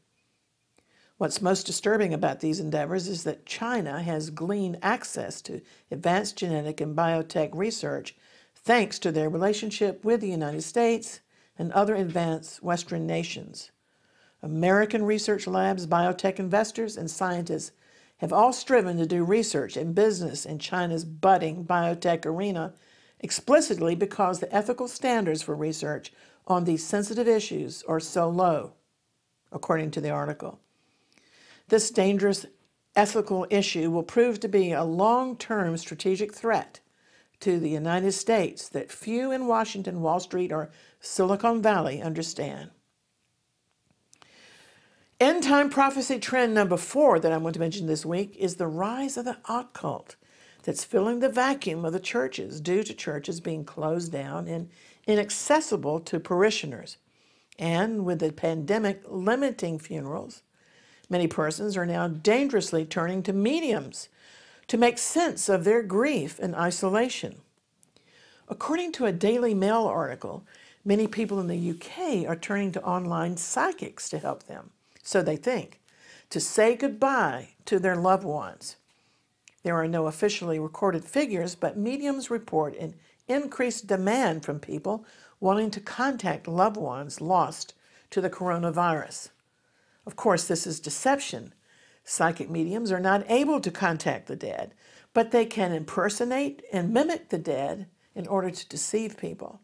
What's 1.19 1.41
most 1.41 1.65
disturbing 1.65 2.13
about 2.13 2.41
these 2.41 2.61
endeavors 2.61 3.09
is 3.09 3.25
that 3.25 3.47
China 3.47 4.03
has 4.03 4.29
gleaned 4.29 4.79
access 4.83 5.41
to 5.43 5.63
advanced 5.91 6.37
genetic 6.37 6.79
and 6.79 6.95
biotech 6.95 7.51
research 7.55 8.15
thanks 8.55 8.99
to 8.99 9.11
their 9.11 9.31
relationship 9.31 10.05
with 10.05 10.21
the 10.21 10.29
United 10.29 10.61
States 10.61 11.21
and 11.59 11.73
other 11.73 11.95
advanced 11.95 12.63
Western 12.63 13.07
nations. 13.07 13.71
American 14.43 15.07
research 15.07 15.47
labs, 15.47 15.87
biotech 15.87 16.39
investors, 16.39 16.99
and 16.99 17.11
scientists 17.11 17.73
have 18.19 18.33
all 18.33 18.53
striven 18.53 18.99
to 18.99 19.07
do 19.07 19.25
research 19.25 19.75
and 19.75 19.95
business 19.95 20.45
in 20.45 20.59
China's 20.59 21.07
budding 21.07 21.65
biotech 21.65 22.27
arena 22.27 22.75
explicitly 23.21 23.95
because 23.95 24.41
the 24.41 24.55
ethical 24.55 24.87
standards 24.87 25.41
for 25.41 25.55
research 25.55 26.13
on 26.47 26.65
these 26.65 26.85
sensitive 26.85 27.27
issues 27.27 27.83
are 27.89 28.01
so 28.01 28.29
low, 28.29 28.75
according 29.51 29.91
to 29.91 30.03
the 30.03 30.11
article. 30.11 30.61
This 31.69 31.91
dangerous 31.91 32.47
ethical 32.95 33.47
issue 33.51 33.91
will 33.91 34.03
prove 34.03 34.41
to 34.41 34.49
be 34.49 34.73
a 34.73 34.85
long-term 34.85 35.77
strategic 35.77 36.33
threat 36.33 36.81
to 37.41 37.59
the 37.59 37.69
United 37.69 38.13
States 38.13 38.69
that 38.69 38.91
few 38.91 39.33
in 39.33 39.47
Washington, 39.47 40.01
Wall 40.01 40.21
Street, 40.21 40.53
or 40.53 40.71
Silicon 41.01 41.61
Valley 41.61 42.01
understand. 42.01 42.71
End 45.19 45.43
time 45.43 45.71
prophecy 45.71 46.19
trend 46.19 46.55
number 46.55 46.77
four 46.77 47.19
that 47.19 47.33
I 47.33 47.39
want 47.39 47.55
to 47.55 47.61
mention 47.61 47.87
this 47.87 48.05
week 48.07 48.37
is 48.37 48.57
the 48.57 48.67
rise 48.67 49.17
of 49.17 49.25
the 49.25 49.39
occult 49.49 50.17
that's 50.63 50.85
filling 50.85 51.21
the 51.21 51.29
vacuum 51.29 51.85
of 51.85 51.93
the 51.93 52.01
churches 52.01 52.61
due 52.61 52.83
to 52.83 52.93
churches 52.93 53.41
being 53.41 53.65
closed 53.65 54.13
down 54.13 54.47
and 54.47 54.69
inaccessible 55.07 56.01
to 56.01 56.21
parishioners. 56.21 56.99
And 57.59 58.05
with 58.05 58.19
the 58.19 58.33
pandemic 58.33 59.03
limiting 59.07 59.79
funerals, 59.79 60.43
Many 61.09 61.27
persons 61.29 61.77
are 61.77 61.87
now 61.87 62.09
dangerously 62.09 62.85
turning 62.85 63.23
to 63.25 63.33
mediums 63.33 64.09
to 64.69 64.77
make 64.77 64.99
sense 64.99 65.49
of 65.49 65.65
their 65.65 65.83
grief 65.83 66.39
and 66.39 66.55
isolation. 66.55 67.41
According 68.49 68.93
to 68.93 69.07
a 69.07 69.13
Daily 69.13 69.55
Mail 69.55 69.87
article, 69.87 70.45
many 70.85 71.07
people 71.07 71.41
in 71.41 71.47
the 71.47 71.71
UK 71.71 72.29
are 72.29 72.37
turning 72.37 72.73
to 72.73 72.83
online 72.83 73.37
psychics 73.37 74.09
to 74.09 74.19
help 74.19 74.45
them, 74.45 74.71
so 75.03 75.23
they 75.23 75.37
think, 75.37 75.81
to 76.31 76.41
say 76.41 76.75
goodbye 76.75 77.51
to 77.67 77.79
their 77.79 77.97
loved 77.97 78.25
ones. 78.25 78.77
There 79.63 79.77
are 79.77 79.89
no 79.89 80.07
officially 80.07 80.59
recorded 80.59 81.05
figures, 81.05 81.55
but 81.55 81.77
mediums 81.77 82.31
report 82.31 82.77
an 82.77 82.95
increased 83.29 83.87
demand 83.87 84.45
from 84.45 84.61
people 84.61 85.05
wanting 85.41 85.71
to 85.73 85.81
contact 85.81 86.47
loved 86.47 86.77
ones 86.77 87.21
lost 87.21 87.75
to 88.11 88.21
the 88.21 88.31
coronavirus. 88.31 89.31
Of 90.07 90.17
course, 90.17 90.47
this 90.47 90.67
is 90.67 90.81
deception. 90.81 91.53
Psychic 92.05 92.49
mediums 92.49 92.93
are 92.93 93.01
not 93.01 93.29
able 93.29 93.61
to 93.61 93.71
contact 93.71 94.29
the 94.29 94.37
dead, 94.37 94.75
but 95.13 95.33
they 95.33 95.45
can 95.45 95.73
impersonate 95.73 96.63
and 96.73 96.95
mimic 96.95 97.31
the 97.31 97.39
dead 97.39 97.89
in 98.15 98.27
order 98.29 98.51
to 98.51 98.69
deceive 98.69 99.19
people. 99.19 99.61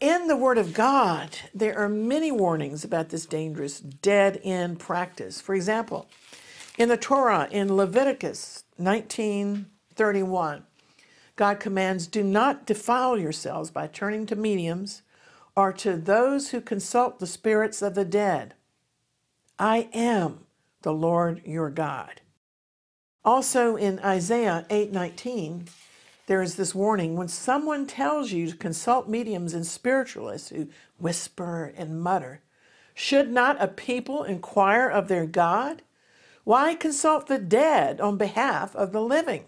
In 0.00 0.28
the 0.28 0.36
Word 0.36 0.58
of 0.58 0.74
God, 0.74 1.36
there 1.52 1.76
are 1.76 1.88
many 1.88 2.30
warnings 2.30 2.84
about 2.84 3.08
this 3.08 3.26
dangerous 3.26 3.80
dead 3.80 4.40
end 4.44 4.78
practice. 4.78 5.40
For 5.40 5.56
example, 5.56 6.08
in 6.78 6.88
the 6.88 6.96
Torah, 6.96 7.48
in 7.50 7.76
Leviticus 7.76 8.62
19:31, 8.78 10.62
God 11.34 11.58
commands, 11.58 12.06
Do 12.06 12.22
not 12.22 12.64
defile 12.64 13.18
yourselves 13.18 13.72
by 13.72 13.88
turning 13.88 14.24
to 14.26 14.36
mediums 14.36 15.02
or 15.56 15.72
to 15.72 15.96
those 15.96 16.50
who 16.50 16.60
consult 16.60 17.18
the 17.18 17.26
spirits 17.26 17.82
of 17.82 17.96
the 17.96 18.04
dead. 18.04 18.54
I 19.58 19.88
am 19.92 20.46
the 20.82 20.92
Lord 20.92 21.42
your 21.44 21.68
God. 21.68 22.20
Also 23.24 23.74
in 23.74 23.98
Isaiah 23.98 24.64
8:19, 24.70 25.68
there 26.28 26.40
is 26.40 26.54
this 26.54 26.74
warning 26.74 27.16
when 27.16 27.26
someone 27.26 27.86
tells 27.86 28.30
you 28.30 28.50
to 28.50 28.56
consult 28.56 29.08
mediums 29.08 29.54
and 29.54 29.66
spiritualists 29.66 30.50
who 30.50 30.68
whisper 30.98 31.72
and 31.76 32.00
mutter, 32.00 32.42
should 32.94 33.32
not 33.32 33.60
a 33.60 33.66
people 33.66 34.22
inquire 34.22 34.88
of 34.88 35.08
their 35.08 35.26
God? 35.26 35.82
Why 36.44 36.74
consult 36.74 37.26
the 37.26 37.38
dead 37.38 38.00
on 38.00 38.16
behalf 38.16 38.76
of 38.76 38.92
the 38.92 39.02
living? 39.02 39.46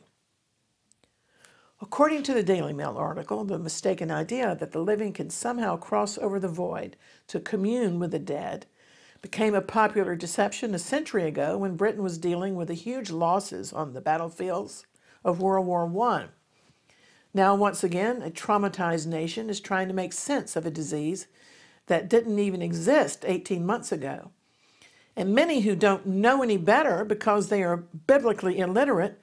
According 1.80 2.24
to 2.24 2.34
the 2.34 2.42
Daily 2.42 2.72
Mail 2.72 2.96
article, 2.98 3.44
the 3.44 3.58
mistaken 3.58 4.10
idea 4.10 4.54
that 4.56 4.72
the 4.72 4.82
living 4.82 5.12
can 5.12 5.30
somehow 5.30 5.76
cross 5.76 6.18
over 6.18 6.40
the 6.40 6.48
void 6.48 6.96
to 7.28 7.40
commune 7.40 7.98
with 7.98 8.10
the 8.10 8.18
dead 8.18 8.66
became 9.22 9.54
a 9.54 9.60
popular 9.60 10.16
deception 10.16 10.74
a 10.74 10.78
century 10.78 11.24
ago 11.24 11.58
when 11.58 11.76
Britain 11.76 12.02
was 12.02 12.18
dealing 12.18 12.54
with 12.54 12.68
the 12.68 12.74
huge 12.74 13.10
losses 13.10 13.72
on 13.72 13.92
the 13.92 14.00
battlefields 14.00 14.86
of 15.24 15.40
World 15.40 15.66
War 15.66 15.90
I. 16.08 16.26
Now, 17.32 17.54
once 17.54 17.84
again, 17.84 18.22
a 18.22 18.30
traumatized 18.30 19.06
nation 19.06 19.50
is 19.50 19.60
trying 19.60 19.88
to 19.88 19.94
make 19.94 20.12
sense 20.12 20.56
of 20.56 20.66
a 20.66 20.70
disease 20.70 21.26
that 21.86 22.08
didn't 22.08 22.38
even 22.38 22.62
exist 22.62 23.24
18 23.26 23.64
months 23.64 23.92
ago. 23.92 24.30
And 25.16 25.34
many 25.34 25.60
who 25.60 25.76
don't 25.76 26.06
know 26.06 26.42
any 26.42 26.56
better 26.56 27.04
because 27.04 27.48
they 27.48 27.62
are 27.62 27.76
biblically 27.76 28.58
illiterate 28.58 29.20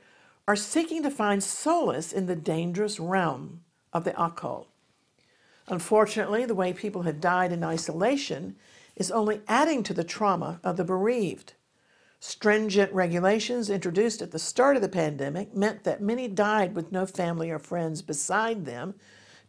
are 0.47 0.55
seeking 0.55 1.03
to 1.03 1.11
find 1.11 1.43
solace 1.43 2.13
in 2.13 2.27
the 2.27 2.35
dangerous 2.35 2.99
realm 2.99 3.61
of 3.91 4.03
the 4.03 4.21
occult. 4.21 4.69
Unfortunately, 5.67 6.45
the 6.45 6.55
way 6.55 6.71
people 6.71 7.01
have 7.01 7.19
died 7.19 7.51
in 7.51 7.63
isolation 7.63 8.55
is 8.97 9.11
only 9.11 9.41
adding 9.47 9.83
to 9.83 9.93
the 9.93 10.03
trauma 10.03 10.59
of 10.63 10.75
the 10.75 10.83
bereaved. 10.83 11.53
Stringent 12.19 12.91
regulations 12.91 13.69
introduced 13.69 14.23
at 14.23 14.31
the 14.31 14.39
start 14.39 14.75
of 14.75 14.81
the 14.81 14.89
pandemic 14.89 15.55
meant 15.55 15.83
that 15.83 16.01
many 16.01 16.27
died 16.27 16.75
with 16.75 16.91
no 16.91 17.05
family 17.05 17.51
or 17.51 17.59
friends 17.59 18.01
beside 18.01 18.65
them 18.65 18.95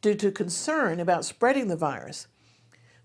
due 0.03 0.15
to 0.15 0.31
concern 0.31 1.01
about 1.01 1.25
spreading 1.25 1.69
the 1.69 1.77
virus. 1.77 2.27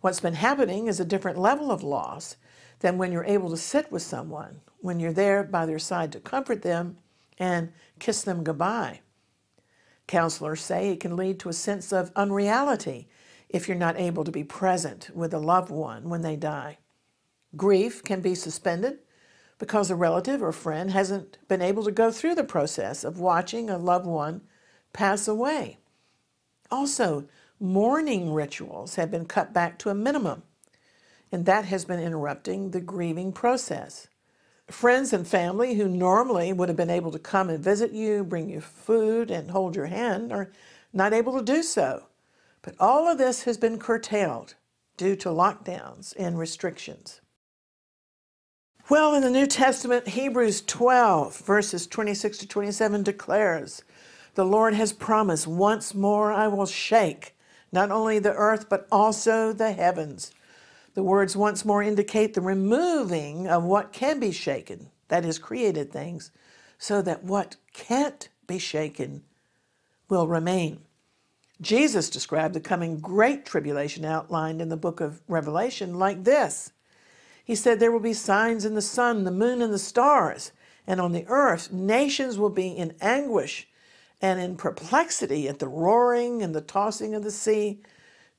What's 0.01 0.19
been 0.19 0.33
happening 0.33 0.87
is 0.87 0.99
a 0.99 1.05
different 1.05 1.37
level 1.37 1.71
of 1.71 1.81
loss 1.81 2.35
than 2.79 2.97
when 2.97 3.13
you're 3.13 3.23
able 3.23 3.49
to 3.51 3.57
sit 3.57 3.89
with 3.89 4.01
someone, 4.01 4.59
when 4.81 4.99
you're 4.99 5.13
there 5.13 5.43
by 5.43 5.65
their 5.65 5.79
side 5.79 6.11
to 6.11 6.19
comfort 6.19 6.61
them 6.61 6.97
and 7.39 7.71
kiss 7.99 8.21
them 8.21 8.43
goodbye. 8.43 8.99
Counselors 10.07 10.59
say 10.59 10.89
it 10.89 10.99
can 10.99 11.15
lead 11.15 11.39
to 11.39 11.47
a 11.47 11.53
sense 11.53 11.93
of 11.93 12.11
unreality 12.17 13.07
if 13.53 13.67
you're 13.67 13.77
not 13.77 13.99
able 13.99 14.23
to 14.23 14.31
be 14.31 14.43
present 14.43 15.11
with 15.13 15.33
a 15.33 15.39
loved 15.39 15.69
one 15.69 16.09
when 16.09 16.23
they 16.23 16.35
die. 16.35 16.79
Grief 17.55 18.03
can 18.03 18.19
be 18.19 18.33
suspended 18.33 18.97
because 19.59 19.91
a 19.91 19.95
relative 19.95 20.41
or 20.41 20.51
friend 20.51 20.89
hasn't 20.89 21.37
been 21.47 21.61
able 21.61 21.83
to 21.83 21.91
go 21.91 22.11
through 22.11 22.33
the 22.33 22.43
process 22.43 23.03
of 23.03 23.19
watching 23.19 23.69
a 23.69 23.77
loved 23.77 24.07
one 24.07 24.41
pass 24.91 25.27
away. 25.27 25.77
Also, 26.71 27.25
mourning 27.59 28.33
rituals 28.33 28.95
have 28.95 29.11
been 29.11 29.25
cut 29.25 29.53
back 29.53 29.77
to 29.77 29.91
a 29.91 29.95
minimum, 29.95 30.41
and 31.31 31.45
that 31.45 31.65
has 31.65 31.85
been 31.85 31.99
interrupting 31.99 32.71
the 32.71 32.81
grieving 32.81 33.31
process. 33.31 34.07
Friends 34.67 35.13
and 35.13 35.27
family 35.27 35.75
who 35.75 35.87
normally 35.87 36.51
would 36.51 36.69
have 36.69 36.77
been 36.77 36.89
able 36.89 37.11
to 37.11 37.19
come 37.19 37.49
and 37.49 37.63
visit 37.63 37.91
you, 37.91 38.23
bring 38.23 38.49
you 38.49 38.61
food, 38.61 39.29
and 39.29 39.51
hold 39.51 39.75
your 39.75 39.85
hand 39.85 40.33
are 40.33 40.51
not 40.91 41.13
able 41.13 41.37
to 41.37 41.43
do 41.43 41.61
so 41.61 42.07
but 42.63 42.75
all 42.79 43.07
of 43.07 43.19
this 43.19 43.43
has 43.43 43.57
been 43.57 43.77
curtailed 43.77 44.55
due 44.97 45.15
to 45.17 45.29
lockdowns 45.29 46.15
and 46.17 46.39
restrictions. 46.39 47.21
Well, 48.89 49.13
in 49.13 49.21
the 49.21 49.29
New 49.29 49.47
Testament, 49.47 50.09
Hebrews 50.09 50.61
12, 50.61 51.37
verses 51.37 51.87
26 51.87 52.39
to 52.39 52.47
27 52.47 53.03
declares, 53.03 53.83
The 54.33 54.45
Lord 54.45 54.73
has 54.73 54.91
promised, 54.91 55.47
once 55.47 55.93
more 55.93 56.33
I 56.33 56.47
will 56.47 56.65
shake 56.65 57.35
not 57.71 57.91
only 57.91 58.19
the 58.19 58.33
earth, 58.33 58.69
but 58.69 58.87
also 58.91 59.51
the 59.51 59.73
heavens. 59.73 60.31
The 60.93 61.03
words 61.03 61.35
once 61.35 61.65
more 61.65 61.81
indicate 61.81 62.33
the 62.33 62.41
removing 62.41 63.47
of 63.47 63.63
what 63.63 63.91
can 63.91 64.19
be 64.19 64.31
shaken, 64.31 64.89
that 65.07 65.25
is, 65.25 65.39
created 65.39 65.91
things, 65.91 66.31
so 66.77 67.01
that 67.01 67.23
what 67.23 67.55
can't 67.73 68.29
be 68.47 68.59
shaken 68.59 69.23
will 70.07 70.27
remain. 70.27 70.81
Jesus 71.63 72.09
described 72.09 72.53
the 72.53 72.59
coming 72.59 72.99
great 72.99 73.45
tribulation 73.45 74.03
outlined 74.03 74.61
in 74.61 74.67
the 74.67 74.77
book 74.77 74.99
of 74.99 75.21
Revelation 75.29 75.97
like 75.97 76.25
this 76.25 76.73
He 77.43 77.55
said, 77.55 77.79
There 77.79 77.91
will 77.91 78.01
be 78.01 78.13
signs 78.13 78.65
in 78.65 78.75
the 78.75 78.81
sun, 78.81 79.23
the 79.23 79.31
moon, 79.31 79.61
and 79.61 79.73
the 79.73 79.79
stars, 79.79 80.51
and 80.85 80.99
on 80.99 81.13
the 81.13 81.25
earth 81.27 81.71
nations 81.71 82.37
will 82.37 82.49
be 82.49 82.67
in 82.67 82.95
anguish 82.99 83.67
and 84.21 84.41
in 84.41 84.57
perplexity 84.57 85.47
at 85.47 85.59
the 85.59 85.67
roaring 85.67 86.41
and 86.41 86.53
the 86.53 86.61
tossing 86.61 87.15
of 87.15 87.23
the 87.23 87.31
sea. 87.31 87.81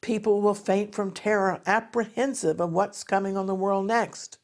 People 0.03 0.43
will 0.43 0.55
faint 0.55 0.95
from 0.95 1.11
terror, 1.11 1.63
apprehensive 1.67 2.61
of 2.61 2.73
what's 2.73 3.05
coming 3.05 3.39
on 3.39 3.47
the 3.47 3.55
world 3.55 3.87
next. 3.87 4.39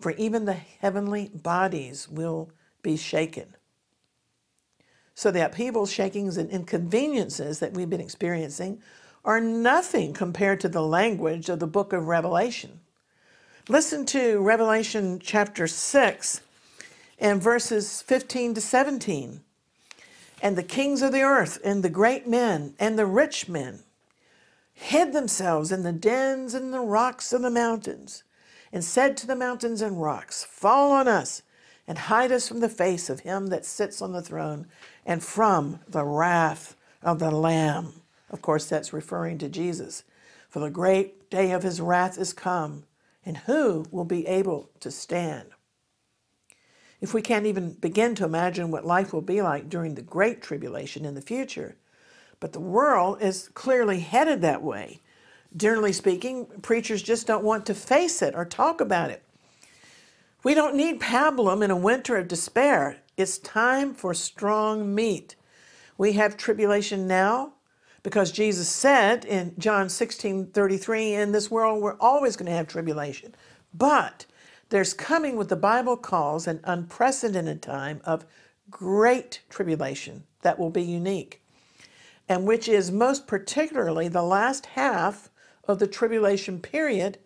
For 0.00 0.12
even 0.12 0.46
the 0.46 0.54
heavenly 0.54 1.30
bodies 1.34 2.08
will 2.08 2.50
be 2.82 2.96
shaken. 2.96 3.54
So 5.18 5.32
the 5.32 5.44
upheavals, 5.44 5.90
shakings, 5.90 6.36
and 6.36 6.48
inconveniences 6.48 7.58
that 7.58 7.72
we've 7.72 7.90
been 7.90 8.00
experiencing 8.00 8.80
are 9.24 9.40
nothing 9.40 10.12
compared 10.12 10.60
to 10.60 10.68
the 10.68 10.80
language 10.80 11.48
of 11.48 11.58
the 11.58 11.66
book 11.66 11.92
of 11.92 12.06
Revelation. 12.06 12.78
Listen 13.68 14.06
to 14.06 14.38
Revelation 14.38 15.18
chapter 15.20 15.66
6 15.66 16.40
and 17.18 17.42
verses 17.42 18.00
15 18.00 18.54
to 18.54 18.60
17. 18.60 19.40
And 20.40 20.56
the 20.56 20.62
kings 20.62 21.02
of 21.02 21.10
the 21.10 21.22
earth, 21.22 21.58
and 21.64 21.82
the 21.82 21.90
great 21.90 22.28
men, 22.28 22.74
and 22.78 22.96
the 22.96 23.04
rich 23.04 23.48
men 23.48 23.80
hid 24.72 25.12
themselves 25.12 25.72
in 25.72 25.82
the 25.82 25.90
dens 25.90 26.54
and 26.54 26.72
the 26.72 26.78
rocks 26.78 27.32
of 27.32 27.42
the 27.42 27.50
mountains, 27.50 28.22
and 28.72 28.84
said 28.84 29.16
to 29.16 29.26
the 29.26 29.34
mountains 29.34 29.82
and 29.82 30.00
rocks, 30.00 30.44
Fall 30.44 30.92
on 30.92 31.08
us, 31.08 31.42
and 31.88 31.96
hide 31.96 32.30
us 32.30 32.46
from 32.46 32.60
the 32.60 32.68
face 32.68 33.08
of 33.08 33.20
him 33.20 33.46
that 33.46 33.64
sits 33.64 34.02
on 34.02 34.12
the 34.12 34.22
throne, 34.22 34.66
and 35.06 35.24
from 35.24 35.80
the 35.88 36.04
wrath 36.04 36.76
of 37.02 37.18
the 37.18 37.30
Lamb. 37.30 37.94
Of 38.30 38.42
course, 38.42 38.66
that's 38.66 38.92
referring 38.92 39.38
to 39.38 39.48
Jesus. 39.48 40.04
For 40.50 40.60
the 40.60 40.70
great 40.70 41.30
day 41.30 41.50
of 41.50 41.62
his 41.62 41.80
wrath 41.80 42.18
is 42.18 42.34
come, 42.34 42.84
and 43.24 43.38
who 43.38 43.86
will 43.90 44.04
be 44.04 44.26
able 44.26 44.68
to 44.80 44.90
stand? 44.90 45.48
If 47.00 47.14
we 47.14 47.22
can't 47.22 47.46
even 47.46 47.72
begin 47.72 48.14
to 48.16 48.24
imagine 48.24 48.70
what 48.70 48.84
life 48.84 49.12
will 49.12 49.22
be 49.22 49.40
like 49.40 49.70
during 49.70 49.94
the 49.94 50.02
Great 50.02 50.42
Tribulation 50.42 51.06
in 51.06 51.14
the 51.14 51.22
future, 51.22 51.76
but 52.38 52.52
the 52.52 52.60
world 52.60 53.22
is 53.22 53.48
clearly 53.54 54.00
headed 54.00 54.42
that 54.42 54.62
way. 54.62 55.00
Generally 55.56 55.94
speaking, 55.94 56.46
preachers 56.60 57.02
just 57.02 57.26
don't 57.26 57.44
want 57.44 57.64
to 57.66 57.74
face 57.74 58.20
it 58.20 58.34
or 58.34 58.44
talk 58.44 58.80
about 58.82 59.10
it. 59.10 59.22
We 60.48 60.54
don't 60.54 60.76
need 60.76 60.98
pablum 60.98 61.62
in 61.62 61.70
a 61.70 61.76
winter 61.76 62.16
of 62.16 62.26
despair. 62.26 62.96
It's 63.18 63.36
time 63.36 63.92
for 63.92 64.14
strong 64.14 64.94
meat. 64.94 65.36
We 65.98 66.14
have 66.14 66.38
tribulation 66.38 67.06
now 67.06 67.52
because 68.02 68.32
Jesus 68.32 68.66
said 68.66 69.26
in 69.26 69.52
John 69.58 69.90
16 69.90 70.46
33, 70.46 71.12
in 71.12 71.32
this 71.32 71.50
world 71.50 71.82
we're 71.82 71.98
always 72.00 72.34
going 72.34 72.46
to 72.46 72.56
have 72.56 72.66
tribulation. 72.66 73.34
But 73.74 74.24
there's 74.70 74.94
coming 74.94 75.36
what 75.36 75.50
the 75.50 75.54
Bible 75.54 75.98
calls 75.98 76.46
an 76.46 76.60
unprecedented 76.64 77.60
time 77.60 78.00
of 78.06 78.24
great 78.70 79.42
tribulation 79.50 80.24
that 80.40 80.58
will 80.58 80.70
be 80.70 80.82
unique, 80.82 81.42
and 82.26 82.46
which 82.46 82.68
is 82.68 82.90
most 82.90 83.26
particularly 83.26 84.08
the 84.08 84.22
last 84.22 84.64
half 84.64 85.28
of 85.64 85.78
the 85.78 85.86
tribulation 85.86 86.58
period 86.58 87.18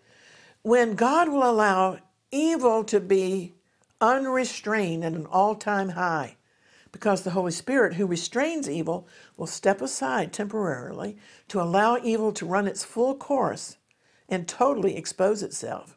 when 0.63 0.97
God 0.97 1.29
will 1.29 1.49
allow 1.49 1.99
evil 2.33 2.83
to 2.85 2.99
be 2.99 3.55
unrestrained 4.01 5.05
at 5.05 5.13
an 5.13 5.27
all 5.27 5.55
time 5.55 5.91
high 5.91 6.37
because 6.91 7.23
the 7.23 7.31
Holy 7.31 7.53
Spirit, 7.53 7.95
who 7.95 8.07
restrains 8.07 8.69
evil, 8.69 9.09
will 9.37 9.47
step 9.47 9.81
aside 9.81 10.33
temporarily 10.33 11.17
to 11.49 11.61
allow 11.61 11.99
evil 12.03 12.33
to 12.33 12.47
run 12.47 12.67
its 12.67 12.85
full 12.85 13.15
course 13.15 13.79
and 14.29 14.47
totally 14.47 14.97
expose 14.97 15.43
itself. 15.43 15.97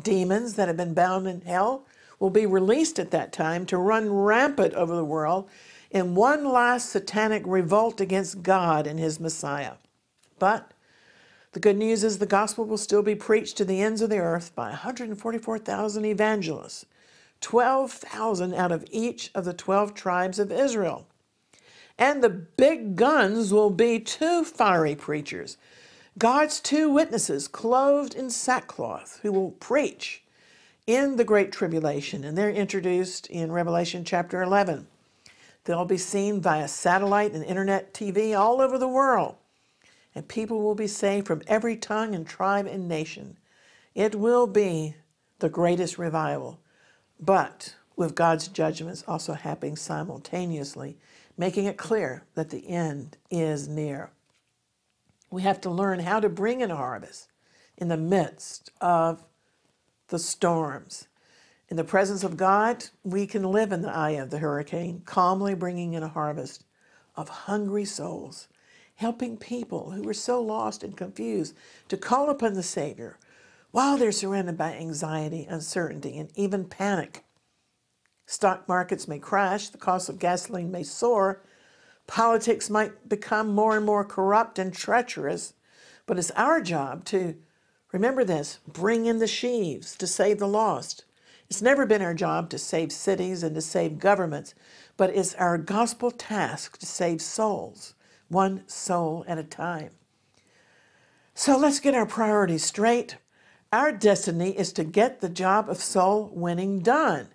Demons 0.00 0.54
that 0.54 0.68
have 0.68 0.76
been 0.76 0.94
bound 0.94 1.26
in 1.26 1.40
hell 1.42 1.86
will 2.18 2.30
be 2.30 2.46
released 2.46 2.98
at 2.98 3.10
that 3.10 3.32
time 3.32 3.66
to 3.66 3.76
run 3.76 4.10
rampant 4.12 4.74
over 4.74 4.94
the 4.94 5.04
world 5.04 5.48
in 5.90 6.14
one 6.14 6.44
last 6.44 6.88
satanic 6.90 7.42
revolt 7.44 8.00
against 8.00 8.42
God 8.42 8.86
and 8.86 8.98
his 8.98 9.20
Messiah. 9.20 9.74
But 10.38 10.71
the 11.52 11.60
good 11.60 11.76
news 11.76 12.02
is 12.02 12.18
the 12.18 12.26
gospel 12.26 12.64
will 12.64 12.78
still 12.78 13.02
be 13.02 13.14
preached 13.14 13.56
to 13.58 13.64
the 13.64 13.82
ends 13.82 14.00
of 14.00 14.10
the 14.10 14.18
earth 14.18 14.54
by 14.54 14.68
144,000 14.68 16.04
evangelists, 16.04 16.86
12,000 17.40 18.54
out 18.54 18.72
of 18.72 18.84
each 18.90 19.30
of 19.34 19.44
the 19.44 19.52
12 19.52 19.94
tribes 19.94 20.38
of 20.38 20.50
Israel. 20.50 21.06
And 21.98 22.22
the 22.22 22.30
big 22.30 22.96
guns 22.96 23.52
will 23.52 23.70
be 23.70 23.98
two 24.00 24.44
fiery 24.44 24.94
preachers 24.94 25.56
God's 26.18 26.60
two 26.60 26.90
witnesses, 26.90 27.48
clothed 27.48 28.14
in 28.14 28.28
sackcloth, 28.28 29.20
who 29.22 29.32
will 29.32 29.52
preach 29.52 30.22
in 30.86 31.16
the 31.16 31.24
Great 31.24 31.52
Tribulation, 31.52 32.24
and 32.24 32.36
they're 32.36 32.50
introduced 32.50 33.26
in 33.28 33.50
Revelation 33.50 34.04
chapter 34.04 34.42
11. 34.42 34.86
They'll 35.64 35.84
be 35.84 35.96
seen 35.96 36.40
via 36.40 36.68
satellite 36.68 37.32
and 37.32 37.44
internet 37.44 37.94
TV 37.94 38.38
all 38.38 38.60
over 38.60 38.76
the 38.76 38.88
world, 38.88 39.36
and 40.14 40.28
people 40.28 40.62
will 40.62 40.74
be 40.74 40.86
saved 40.86 41.26
from 41.26 41.42
every 41.46 41.76
tongue 41.76 42.14
and 42.14 42.26
tribe 42.26 42.66
and 42.66 42.88
nation. 42.88 43.38
It 43.94 44.14
will 44.14 44.46
be 44.46 44.96
the 45.38 45.48
greatest 45.48 45.98
revival, 45.98 46.60
but 47.18 47.74
with 47.96 48.14
God's 48.14 48.48
judgments 48.48 49.04
also 49.06 49.32
happening 49.34 49.76
simultaneously, 49.76 50.98
making 51.36 51.66
it 51.66 51.76
clear 51.76 52.24
that 52.34 52.50
the 52.50 52.68
end 52.68 53.16
is 53.30 53.68
near. 53.68 54.10
We 55.30 55.42
have 55.42 55.60
to 55.62 55.70
learn 55.70 56.00
how 56.00 56.20
to 56.20 56.28
bring 56.28 56.60
in 56.60 56.70
a 56.70 56.76
harvest 56.76 57.28
in 57.76 57.88
the 57.88 57.96
midst 57.96 58.70
of 58.80 59.24
the 60.08 60.18
storms. 60.18 61.08
In 61.68 61.76
the 61.76 61.84
presence 61.84 62.22
of 62.22 62.36
God, 62.36 62.84
we 63.02 63.26
can 63.26 63.44
live 63.44 63.72
in 63.72 63.80
the 63.80 63.90
eye 63.90 64.10
of 64.10 64.30
the 64.30 64.38
hurricane, 64.38 65.02
calmly 65.06 65.54
bringing 65.54 65.94
in 65.94 66.02
a 66.02 66.08
harvest 66.08 66.64
of 67.16 67.28
hungry 67.28 67.86
souls, 67.86 68.48
helping 69.02 69.36
people 69.36 69.90
who 69.90 70.08
are 70.08 70.14
so 70.14 70.40
lost 70.40 70.82
and 70.82 70.96
confused 70.96 71.54
to 71.88 71.96
call 71.96 72.30
upon 72.30 72.54
the 72.54 72.62
Savior 72.62 73.18
while 73.70 73.98
they're 73.98 74.12
surrounded 74.12 74.56
by 74.56 74.72
anxiety, 74.72 75.44
uncertainty, 75.48 76.16
and 76.18 76.30
even 76.34 76.64
panic. 76.64 77.24
Stock 78.26 78.66
markets 78.66 79.06
may 79.06 79.18
crash, 79.18 79.68
the 79.68 79.78
cost 79.78 80.08
of 80.08 80.18
gasoline 80.18 80.70
may 80.70 80.82
soar, 80.82 81.42
Politics 82.06 82.68
might 82.68 83.08
become 83.08 83.54
more 83.54 83.76
and 83.76 83.86
more 83.86 84.04
corrupt 84.04 84.58
and 84.58 84.72
treacherous, 84.74 85.54
but 86.06 86.18
it's 86.18 86.30
our 86.32 86.60
job 86.60 87.04
to 87.06 87.36
remember 87.92 88.24
this 88.24 88.58
bring 88.66 89.06
in 89.06 89.18
the 89.18 89.26
sheaves 89.26 89.94
to 89.96 90.06
save 90.06 90.38
the 90.38 90.48
lost. 90.48 91.04
It's 91.48 91.62
never 91.62 91.86
been 91.86 92.02
our 92.02 92.14
job 92.14 92.50
to 92.50 92.58
save 92.58 92.92
cities 92.92 93.42
and 93.42 93.54
to 93.54 93.60
save 93.60 93.98
governments, 93.98 94.54
but 94.96 95.10
it's 95.10 95.34
our 95.34 95.58
gospel 95.58 96.10
task 96.10 96.78
to 96.78 96.86
save 96.86 97.20
souls, 97.22 97.94
one 98.32 98.66
soul 98.66 99.24
at 99.28 99.38
a 99.38 99.44
time. 99.44 99.90
So 101.34 101.56
let's 101.56 101.80
get 101.80 101.94
our 101.94 102.06
priorities 102.06 102.64
straight. 102.64 103.16
Our 103.72 103.92
destiny 103.92 104.50
is 104.50 104.72
to 104.74 104.84
get 104.84 105.20
the 105.20 105.28
job 105.28 105.68
of 105.68 105.78
soul 105.78 106.30
winning 106.34 106.80
done. 106.80 107.28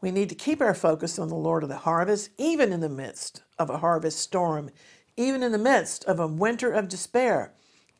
We 0.00 0.10
need 0.10 0.28
to 0.28 0.34
keep 0.34 0.60
our 0.60 0.74
focus 0.74 1.18
on 1.18 1.28
the 1.28 1.34
Lord 1.34 1.62
of 1.62 1.68
the 1.68 1.78
harvest, 1.78 2.30
even 2.38 2.72
in 2.72 2.80
the 2.80 2.88
midst 2.88 3.42
of 3.58 3.70
a 3.70 3.78
harvest 3.78 4.18
storm, 4.18 4.70
even 5.16 5.42
in 5.42 5.52
the 5.52 5.58
midst 5.58 6.04
of 6.04 6.20
a 6.20 6.26
winter 6.26 6.72
of 6.72 6.88
despair, 6.88 7.52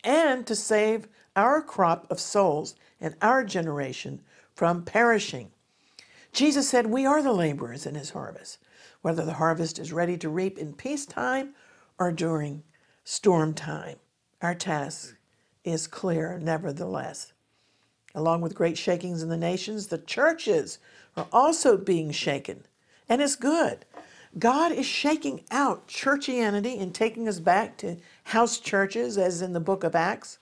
and 0.03 0.47
to 0.47 0.55
save 0.55 1.09
our 1.37 1.63
crop 1.63 2.07
of 2.11 2.21
souls 2.21 2.75
and 3.01 3.17
our 3.23 3.45
generation 3.45 4.21
from 4.55 4.85
perishing. 4.85 5.51
Jesus 6.33 6.69
said, 6.69 6.87
We 6.87 7.07
are 7.07 7.23
the 7.23 7.33
laborers 7.33 7.87
in 7.87 7.95
his 7.95 8.11
harvest, 8.11 8.59
whether 9.03 9.25
the 9.25 9.35
harvest 9.35 9.79
is 9.79 9.93
ready 9.93 10.17
to 10.19 10.29
reap 10.29 10.59
in 10.59 10.75
peacetime 10.75 11.55
or 11.99 12.13
during 12.13 12.63
storm 13.05 13.55
time. 13.55 13.97
Our 14.43 14.55
task 14.55 15.17
is 15.65 15.87
clear, 15.87 16.39
nevertheless. 16.39 17.33
Along 18.15 18.41
with 18.41 18.55
great 18.55 18.79
shakings 18.79 19.23
in 19.23 19.29
the 19.29 19.37
nations, 19.37 19.89
the 19.89 19.99
churches 19.99 20.79
are 21.17 21.27
also 21.33 21.77
being 21.77 22.11
shaken. 22.11 22.67
And 23.09 23.21
it's 23.21 23.37
good. 23.37 23.85
God 24.39 24.73
is 24.73 24.87
shaking 24.87 25.45
out 25.51 25.87
churchianity 25.87 26.81
and 26.81 26.95
taking 26.95 27.29
us 27.29 27.39
back 27.39 27.77
to 27.79 27.97
house 28.25 28.59
churches, 28.59 29.17
as 29.17 29.43
in 29.43 29.53
the 29.53 29.61
book 29.61 29.85
of 29.85 29.95
Acts. 29.95 30.39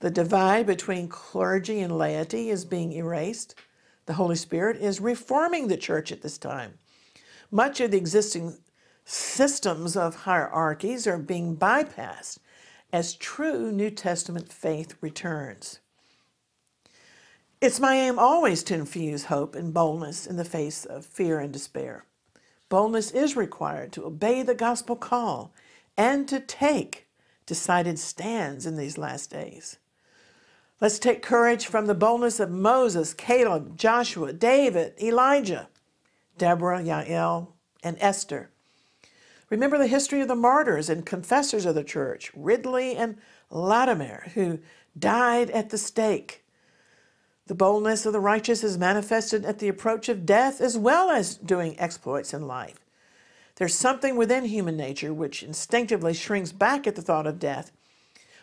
The 0.00 0.10
divide 0.10 0.66
between 0.66 1.08
clergy 1.08 1.80
and 1.80 1.96
laity 1.96 2.50
is 2.50 2.64
being 2.64 2.92
erased. 2.92 3.54
The 4.06 4.14
Holy 4.14 4.36
Spirit 4.36 4.76
is 4.76 5.00
reforming 5.00 5.68
the 5.68 5.76
church 5.76 6.12
at 6.12 6.22
this 6.22 6.38
time. 6.38 6.78
Much 7.50 7.80
of 7.80 7.90
the 7.90 7.96
existing 7.96 8.56
systems 9.06 9.96
of 9.96 10.16
hierarchies 10.16 11.06
are 11.06 11.16
being 11.16 11.56
bypassed 11.56 12.38
as 12.92 13.14
true 13.14 13.70
New 13.70 13.90
Testament 13.90 14.52
faith 14.52 14.96
returns. 15.00 15.78
It's 17.60 17.80
my 17.80 17.94
aim 17.94 18.18
always 18.18 18.62
to 18.64 18.74
infuse 18.74 19.24
hope 19.24 19.54
and 19.54 19.72
boldness 19.72 20.26
in 20.26 20.36
the 20.36 20.44
face 20.44 20.84
of 20.84 21.06
fear 21.06 21.38
and 21.38 21.52
despair. 21.52 22.04
Boldness 22.68 23.12
is 23.12 23.36
required 23.36 23.92
to 23.92 24.04
obey 24.04 24.42
the 24.42 24.54
gospel 24.54 24.96
call 24.96 25.54
and 25.96 26.28
to 26.28 26.40
take 26.40 27.06
decided 27.46 27.98
stands 27.98 28.66
in 28.66 28.76
these 28.76 28.98
last 28.98 29.30
days. 29.30 29.78
Let's 30.80 30.98
take 30.98 31.22
courage 31.22 31.66
from 31.66 31.86
the 31.86 31.94
boldness 31.94 32.40
of 32.40 32.50
Moses, 32.50 33.14
Caleb, 33.14 33.78
Joshua, 33.78 34.32
David, 34.32 34.94
Elijah, 35.00 35.68
Deborah, 36.36 36.82
Yael, 36.82 37.52
and 37.82 37.96
Esther. 38.00 38.50
Remember 39.48 39.78
the 39.78 39.86
history 39.86 40.20
of 40.20 40.28
the 40.28 40.34
martyrs 40.34 40.88
and 40.88 41.06
confessors 41.06 41.66
of 41.66 41.74
the 41.74 41.84
church, 41.84 42.32
Ridley 42.34 42.96
and 42.96 43.16
Latimer, 43.50 44.30
who 44.34 44.58
died 44.98 45.50
at 45.50 45.70
the 45.70 45.78
stake. 45.78 46.44
The 47.46 47.54
boldness 47.54 48.04
of 48.06 48.12
the 48.12 48.20
righteous 48.20 48.64
is 48.64 48.76
manifested 48.76 49.44
at 49.44 49.60
the 49.60 49.68
approach 49.68 50.08
of 50.08 50.26
death 50.26 50.60
as 50.60 50.76
well 50.76 51.10
as 51.10 51.36
doing 51.36 51.78
exploits 51.78 52.34
in 52.34 52.48
life. 52.48 52.80
There's 53.54 53.74
something 53.74 54.16
within 54.16 54.46
human 54.46 54.76
nature 54.76 55.14
which 55.14 55.44
instinctively 55.44 56.12
shrinks 56.12 56.50
back 56.50 56.86
at 56.88 56.96
the 56.96 57.02
thought 57.02 57.26
of 57.26 57.38
death. 57.38 57.70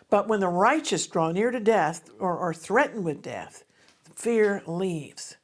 But 0.10 0.30
when 0.30 0.40
the 0.40 0.48
righteous 0.48 1.06
draw 1.06 1.32
near 1.32 1.52
to 1.52 1.60
death 1.60 2.10
or 2.18 2.38
are 2.38 2.54
threatened 2.54 3.04
with 3.04 3.22
death, 3.22 3.66
fear 4.16 4.64
leaves. 4.66 5.36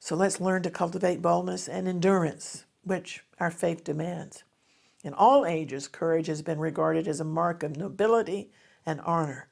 So 0.00 0.16
let's 0.16 0.40
learn 0.40 0.62
to 0.62 0.70
cultivate 0.70 1.22
boldness 1.22 1.68
and 1.68 1.86
endurance, 1.86 2.64
which 2.82 3.24
our 3.38 3.50
faith 3.50 3.84
demands. 3.84 4.42
In 5.06 5.14
all 5.14 5.46
ages, 5.46 5.86
courage 5.86 6.26
has 6.26 6.42
been 6.42 6.58
regarded 6.58 7.06
as 7.06 7.20
a 7.20 7.24
mark 7.24 7.62
of 7.62 7.76
nobility 7.76 8.50
and 8.84 9.00
honor, 9.02 9.48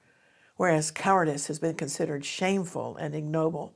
whereas 0.56 0.90
cowardice 0.90 1.46
has 1.46 1.60
been 1.60 1.76
considered 1.76 2.24
shameful 2.24 2.96
and 2.96 3.14
ignoble. 3.14 3.72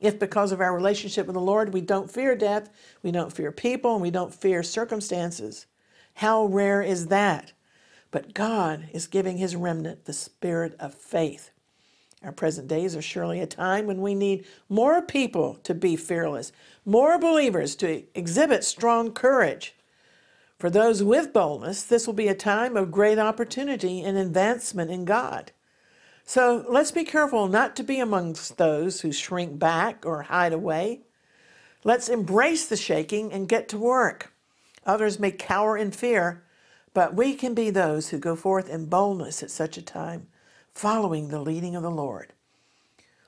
If 0.00 0.18
because 0.18 0.52
of 0.52 0.60
our 0.62 0.74
relationship 0.74 1.26
with 1.26 1.34
the 1.34 1.40
Lord 1.40 1.74
we 1.74 1.82
don't 1.82 2.10
fear 2.10 2.34
death, 2.34 2.70
we 3.02 3.10
don't 3.10 3.30
fear 3.30 3.52
people, 3.52 3.92
and 3.92 4.00
we 4.00 4.10
don't 4.10 4.32
fear 4.32 4.62
circumstances, 4.62 5.66
how 6.14 6.46
rare 6.46 6.80
is 6.80 7.08
that? 7.08 7.52
But 8.10 8.32
God 8.32 8.88
is 8.90 9.06
giving 9.06 9.36
his 9.36 9.54
remnant 9.54 10.06
the 10.06 10.14
spirit 10.14 10.74
of 10.80 10.94
faith. 10.94 11.50
Our 12.22 12.32
present 12.32 12.68
days 12.68 12.96
are 12.96 13.02
surely 13.02 13.40
a 13.40 13.46
time 13.46 13.84
when 13.84 14.00
we 14.00 14.14
need 14.14 14.46
more 14.70 15.02
people 15.02 15.56
to 15.56 15.74
be 15.74 15.94
fearless, 15.94 16.52
more 16.86 17.18
believers 17.18 17.76
to 17.76 18.04
exhibit 18.14 18.64
strong 18.64 19.12
courage. 19.12 19.74
For 20.58 20.70
those 20.70 21.02
with 21.02 21.32
boldness, 21.32 21.82
this 21.82 22.06
will 22.06 22.14
be 22.14 22.28
a 22.28 22.34
time 22.34 22.76
of 22.76 22.90
great 22.90 23.18
opportunity 23.18 24.02
and 24.02 24.16
advancement 24.16 24.90
in 24.90 25.04
God. 25.04 25.52
So 26.24 26.64
let's 26.68 26.90
be 26.90 27.04
careful 27.04 27.46
not 27.46 27.76
to 27.76 27.82
be 27.82 28.00
amongst 28.00 28.56
those 28.56 29.02
who 29.02 29.12
shrink 29.12 29.58
back 29.58 30.04
or 30.06 30.22
hide 30.22 30.52
away. 30.52 31.02
Let's 31.84 32.08
embrace 32.08 32.66
the 32.66 32.76
shaking 32.76 33.32
and 33.32 33.48
get 33.48 33.68
to 33.68 33.78
work. 33.78 34.32
Others 34.86 35.20
may 35.20 35.30
cower 35.30 35.76
in 35.76 35.90
fear, 35.90 36.42
but 36.94 37.14
we 37.14 37.34
can 37.34 37.54
be 37.54 37.70
those 37.70 38.08
who 38.08 38.18
go 38.18 38.34
forth 38.34 38.68
in 38.70 38.86
boldness 38.86 39.42
at 39.42 39.50
such 39.50 39.76
a 39.76 39.82
time, 39.82 40.26
following 40.72 41.28
the 41.28 41.40
leading 41.40 41.76
of 41.76 41.82
the 41.82 41.90
Lord. 41.90 42.32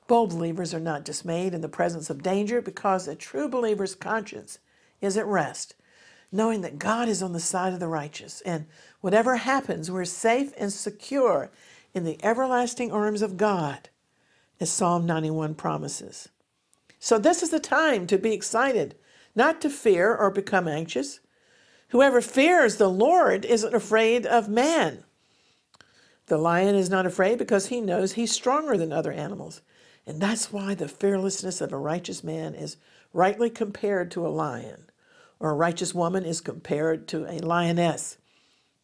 Bold 0.06 0.30
believers 0.30 0.72
are 0.72 0.80
not 0.80 1.04
dismayed 1.04 1.52
in 1.52 1.60
the 1.60 1.68
presence 1.68 2.08
of 2.08 2.22
danger 2.22 2.62
because 2.62 3.06
a 3.06 3.14
true 3.14 3.48
believer's 3.48 3.94
conscience 3.94 4.58
is 5.02 5.18
at 5.18 5.26
rest, 5.26 5.74
knowing 6.30 6.60
that 6.60 6.78
God 6.78 7.08
is 7.08 7.22
on 7.22 7.32
the 7.32 7.40
side 7.40 7.72
of 7.72 7.80
the 7.80 7.88
righteous, 7.88 8.40
and 8.42 8.66
whatever 9.00 9.36
happens, 9.36 9.90
we're 9.90 10.04
safe 10.04 10.52
and 10.58 10.72
secure 10.72 11.50
in 11.94 12.04
the 12.04 12.22
everlasting 12.24 12.92
arms 12.92 13.22
of 13.22 13.36
God, 13.36 13.88
as 14.60 14.70
Psalm 14.70 15.06
91 15.06 15.54
promises. 15.54 16.28
So, 16.98 17.18
this 17.18 17.42
is 17.42 17.50
the 17.50 17.60
time 17.60 18.06
to 18.08 18.18
be 18.18 18.32
excited, 18.32 18.96
not 19.34 19.60
to 19.60 19.70
fear 19.70 20.14
or 20.14 20.30
become 20.30 20.66
anxious. 20.66 21.20
Whoever 21.90 22.20
fears 22.20 22.76
the 22.76 22.88
Lord 22.88 23.44
isn't 23.44 23.74
afraid 23.74 24.26
of 24.26 24.48
man. 24.48 25.04
The 26.26 26.38
lion 26.38 26.74
is 26.74 26.90
not 26.90 27.06
afraid 27.06 27.38
because 27.38 27.66
he 27.66 27.80
knows 27.80 28.12
he's 28.12 28.32
stronger 28.32 28.76
than 28.76 28.92
other 28.92 29.12
animals. 29.12 29.62
And 30.06 30.20
that's 30.20 30.52
why 30.52 30.74
the 30.74 30.88
fearlessness 30.88 31.60
of 31.60 31.72
a 31.72 31.78
righteous 31.78 32.22
man 32.24 32.54
is 32.54 32.76
rightly 33.12 33.50
compared 33.50 34.10
to 34.10 34.26
a 34.26 34.28
lion, 34.28 34.87
or 35.40 35.50
a 35.50 35.54
righteous 35.54 35.94
woman 35.94 36.24
is 36.24 36.40
compared 36.40 37.08
to 37.08 37.26
a 37.26 37.38
lioness. 37.38 38.18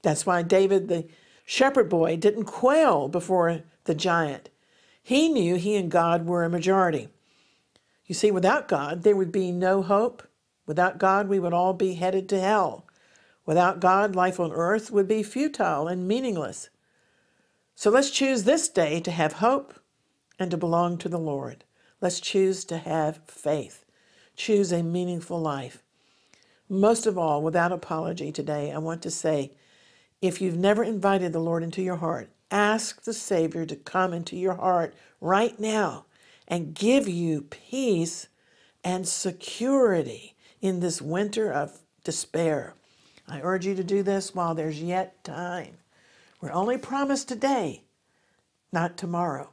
That's 0.02 0.26
why 0.26 0.42
David, 0.42 0.88
the 0.88 1.06
shepherd 1.44 1.88
boy 1.88 2.16
didn't 2.16 2.44
quail 2.44 3.08
before 3.08 3.62
the 3.84 3.94
giant. 3.94 4.50
He 5.02 5.28
knew 5.28 5.56
he 5.56 5.76
and 5.76 5.90
God 5.90 6.26
were 6.26 6.44
a 6.44 6.50
majority. 6.50 7.08
You 8.06 8.14
see, 8.14 8.30
without 8.30 8.68
God, 8.68 9.02
there 9.02 9.16
would 9.16 9.32
be 9.32 9.50
no 9.50 9.82
hope. 9.82 10.22
Without 10.66 10.98
God, 10.98 11.28
we 11.28 11.38
would 11.38 11.52
all 11.52 11.74
be 11.74 11.94
headed 11.94 12.28
to 12.30 12.40
hell. 12.40 12.86
Without 13.46 13.80
God, 13.80 14.16
life 14.16 14.40
on 14.40 14.52
earth 14.52 14.90
would 14.90 15.06
be 15.06 15.22
futile 15.22 15.88
and 15.88 16.08
meaningless. 16.08 16.70
So 17.74 17.90
let's 17.90 18.10
choose 18.10 18.44
this 18.44 18.68
day 18.68 19.00
to 19.00 19.10
have 19.10 19.34
hope 19.34 19.74
and 20.38 20.50
to 20.50 20.56
belong 20.56 20.96
to 20.98 21.08
the 21.08 21.18
Lord. 21.18 21.64
Let's 22.00 22.20
choose 22.20 22.64
to 22.66 22.78
have 22.78 23.20
faith. 23.26 23.84
Choose 24.36 24.72
a 24.72 24.82
meaningful 24.82 25.40
life. 25.40 25.83
Most 26.68 27.07
of 27.07 27.18
all, 27.18 27.42
without 27.42 27.72
apology 27.72 28.33
today, 28.33 28.72
I 28.72 28.79
want 28.79 29.03
to 29.03 29.11
say 29.11 29.53
if 30.22 30.40
you've 30.40 30.57
never 30.57 30.83
invited 30.83 31.33
the 31.33 31.40
Lord 31.40 31.62
into 31.62 31.83
your 31.83 31.96
heart, 31.96 32.31
ask 32.50 33.03
the 33.03 33.12
Savior 33.12 33.66
to 33.66 33.77
come 33.77 34.14
into 34.14 34.37
your 34.37 34.55
heart 34.55 34.94
right 35.20 35.59
now 35.61 36.07
and 36.48 36.74
give 36.74 37.09
you 37.09 37.42
peace 37.42 38.29
and 38.83 39.07
security 39.07 40.35
in 40.61 40.81
this 40.81 41.03
winter 41.03 41.53
of 41.53 41.81
despair. 42.05 42.74
I 43.29 43.40
urge 43.42 43.66
you 43.66 43.74
to 43.74 43.85
do 43.85 44.03
this 44.03 44.35
while 44.35 44.55
there's 44.55 44.81
yet 44.81 45.22
time. 45.24 45.77
We're 46.40 46.53
only 46.53 46.79
promised 46.79 47.29
today, 47.29 47.83
not 48.72 48.96
tomorrow. 48.96 49.50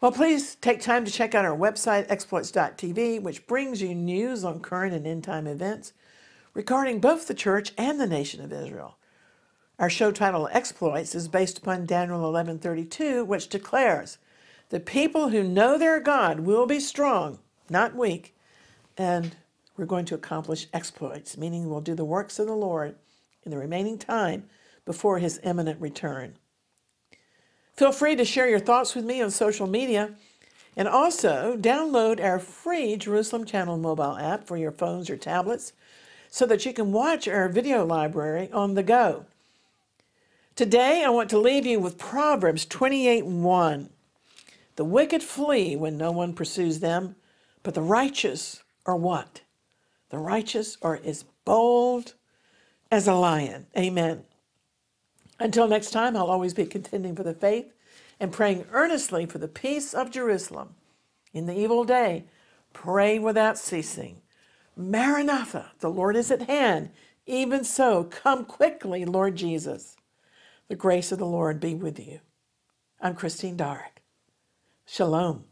Well, 0.00 0.12
please 0.12 0.54
take 0.54 0.80
time 0.80 1.04
to 1.04 1.10
check 1.10 1.34
out 1.34 1.44
our 1.44 1.56
website, 1.56 2.06
exploits.tv, 2.08 3.20
which 3.20 3.46
brings 3.46 3.82
you 3.82 3.94
news 3.94 4.44
on 4.44 4.60
current 4.60 4.94
and 4.94 5.06
end 5.06 5.24
time 5.24 5.46
events 5.46 5.92
regarding 6.54 7.00
both 7.00 7.28
the 7.28 7.34
church 7.34 7.72
and 7.76 8.00
the 8.00 8.06
nation 8.06 8.42
of 8.42 8.50
Israel. 8.50 8.96
Our 9.78 9.90
show 9.90 10.10
title, 10.10 10.48
Exploits, 10.52 11.14
is 11.14 11.28
based 11.28 11.58
upon 11.58 11.84
Daniel 11.84 12.24
11:32, 12.24 13.26
which 13.26 13.50
declares, 13.50 14.16
"The 14.70 14.80
people 14.80 15.28
who 15.28 15.44
know 15.44 15.76
their 15.76 16.00
God 16.00 16.40
will 16.40 16.64
be 16.64 16.80
strong, 16.80 17.38
not 17.68 17.94
weak, 17.94 18.34
and 18.96 19.36
we're 19.76 19.84
going 19.84 20.06
to 20.06 20.14
accomplish 20.14 20.68
exploits, 20.72 21.36
meaning 21.36 21.68
we'll 21.68 21.82
do 21.82 21.94
the 21.94 22.06
works 22.06 22.38
of 22.38 22.46
the 22.46 22.56
Lord 22.56 22.96
in 23.42 23.50
the 23.50 23.58
remaining 23.58 23.98
time 23.98 24.48
before 24.86 25.18
his 25.18 25.40
imminent 25.42 25.78
return." 25.78 26.38
Feel 27.80 27.92
free 27.92 28.14
to 28.14 28.26
share 28.26 28.46
your 28.46 28.58
thoughts 28.58 28.94
with 28.94 29.06
me 29.06 29.22
on 29.22 29.30
social 29.30 29.66
media 29.66 30.10
and 30.76 30.86
also 30.86 31.56
download 31.56 32.22
our 32.22 32.38
free 32.38 32.94
Jerusalem 32.94 33.46
Channel 33.46 33.78
mobile 33.78 34.18
app 34.18 34.46
for 34.46 34.58
your 34.58 34.70
phones 34.70 35.08
or 35.08 35.16
tablets 35.16 35.72
so 36.28 36.44
that 36.44 36.66
you 36.66 36.74
can 36.74 36.92
watch 36.92 37.26
our 37.26 37.48
video 37.48 37.82
library 37.86 38.50
on 38.52 38.74
the 38.74 38.82
go. 38.82 39.24
Today, 40.54 41.02
I 41.06 41.08
want 41.08 41.30
to 41.30 41.38
leave 41.38 41.64
you 41.64 41.80
with 41.80 41.96
Proverbs 41.96 42.66
28 42.66 43.24
1. 43.24 43.88
The 44.76 44.84
wicked 44.84 45.22
flee 45.22 45.74
when 45.74 45.96
no 45.96 46.12
one 46.12 46.34
pursues 46.34 46.80
them, 46.80 47.16
but 47.62 47.72
the 47.72 47.80
righteous 47.80 48.62
are 48.84 48.94
what? 48.94 49.40
The 50.10 50.18
righteous 50.18 50.76
are 50.82 51.00
as 51.02 51.24
bold 51.46 52.12
as 52.90 53.08
a 53.08 53.14
lion. 53.14 53.68
Amen. 53.74 54.24
Until 55.40 55.66
next 55.66 55.90
time, 55.90 56.16
I'll 56.16 56.30
always 56.30 56.54
be 56.54 56.66
contending 56.66 57.16
for 57.16 57.22
the 57.22 57.34
faith 57.34 57.72
and 58.20 58.30
praying 58.30 58.66
earnestly 58.72 59.24
for 59.24 59.38
the 59.38 59.48
peace 59.48 59.94
of 59.94 60.10
Jerusalem. 60.10 60.74
In 61.32 61.46
the 61.46 61.58
evil 61.58 61.84
day, 61.84 62.26
pray 62.74 63.18
without 63.18 63.58
ceasing. 63.58 64.20
Maranatha, 64.76 65.72
the 65.80 65.90
Lord 65.90 66.14
is 66.14 66.30
at 66.30 66.42
hand. 66.42 66.90
Even 67.26 67.64
so, 67.64 68.04
come 68.04 68.44
quickly, 68.44 69.04
Lord 69.04 69.36
Jesus. 69.36 69.96
The 70.68 70.76
grace 70.76 71.10
of 71.10 71.18
the 71.18 71.26
Lord 71.26 71.58
be 71.58 71.74
with 71.74 71.98
you. 71.98 72.20
I'm 73.00 73.14
Christine 73.14 73.56
Darg. 73.56 74.00
Shalom. 74.86 75.44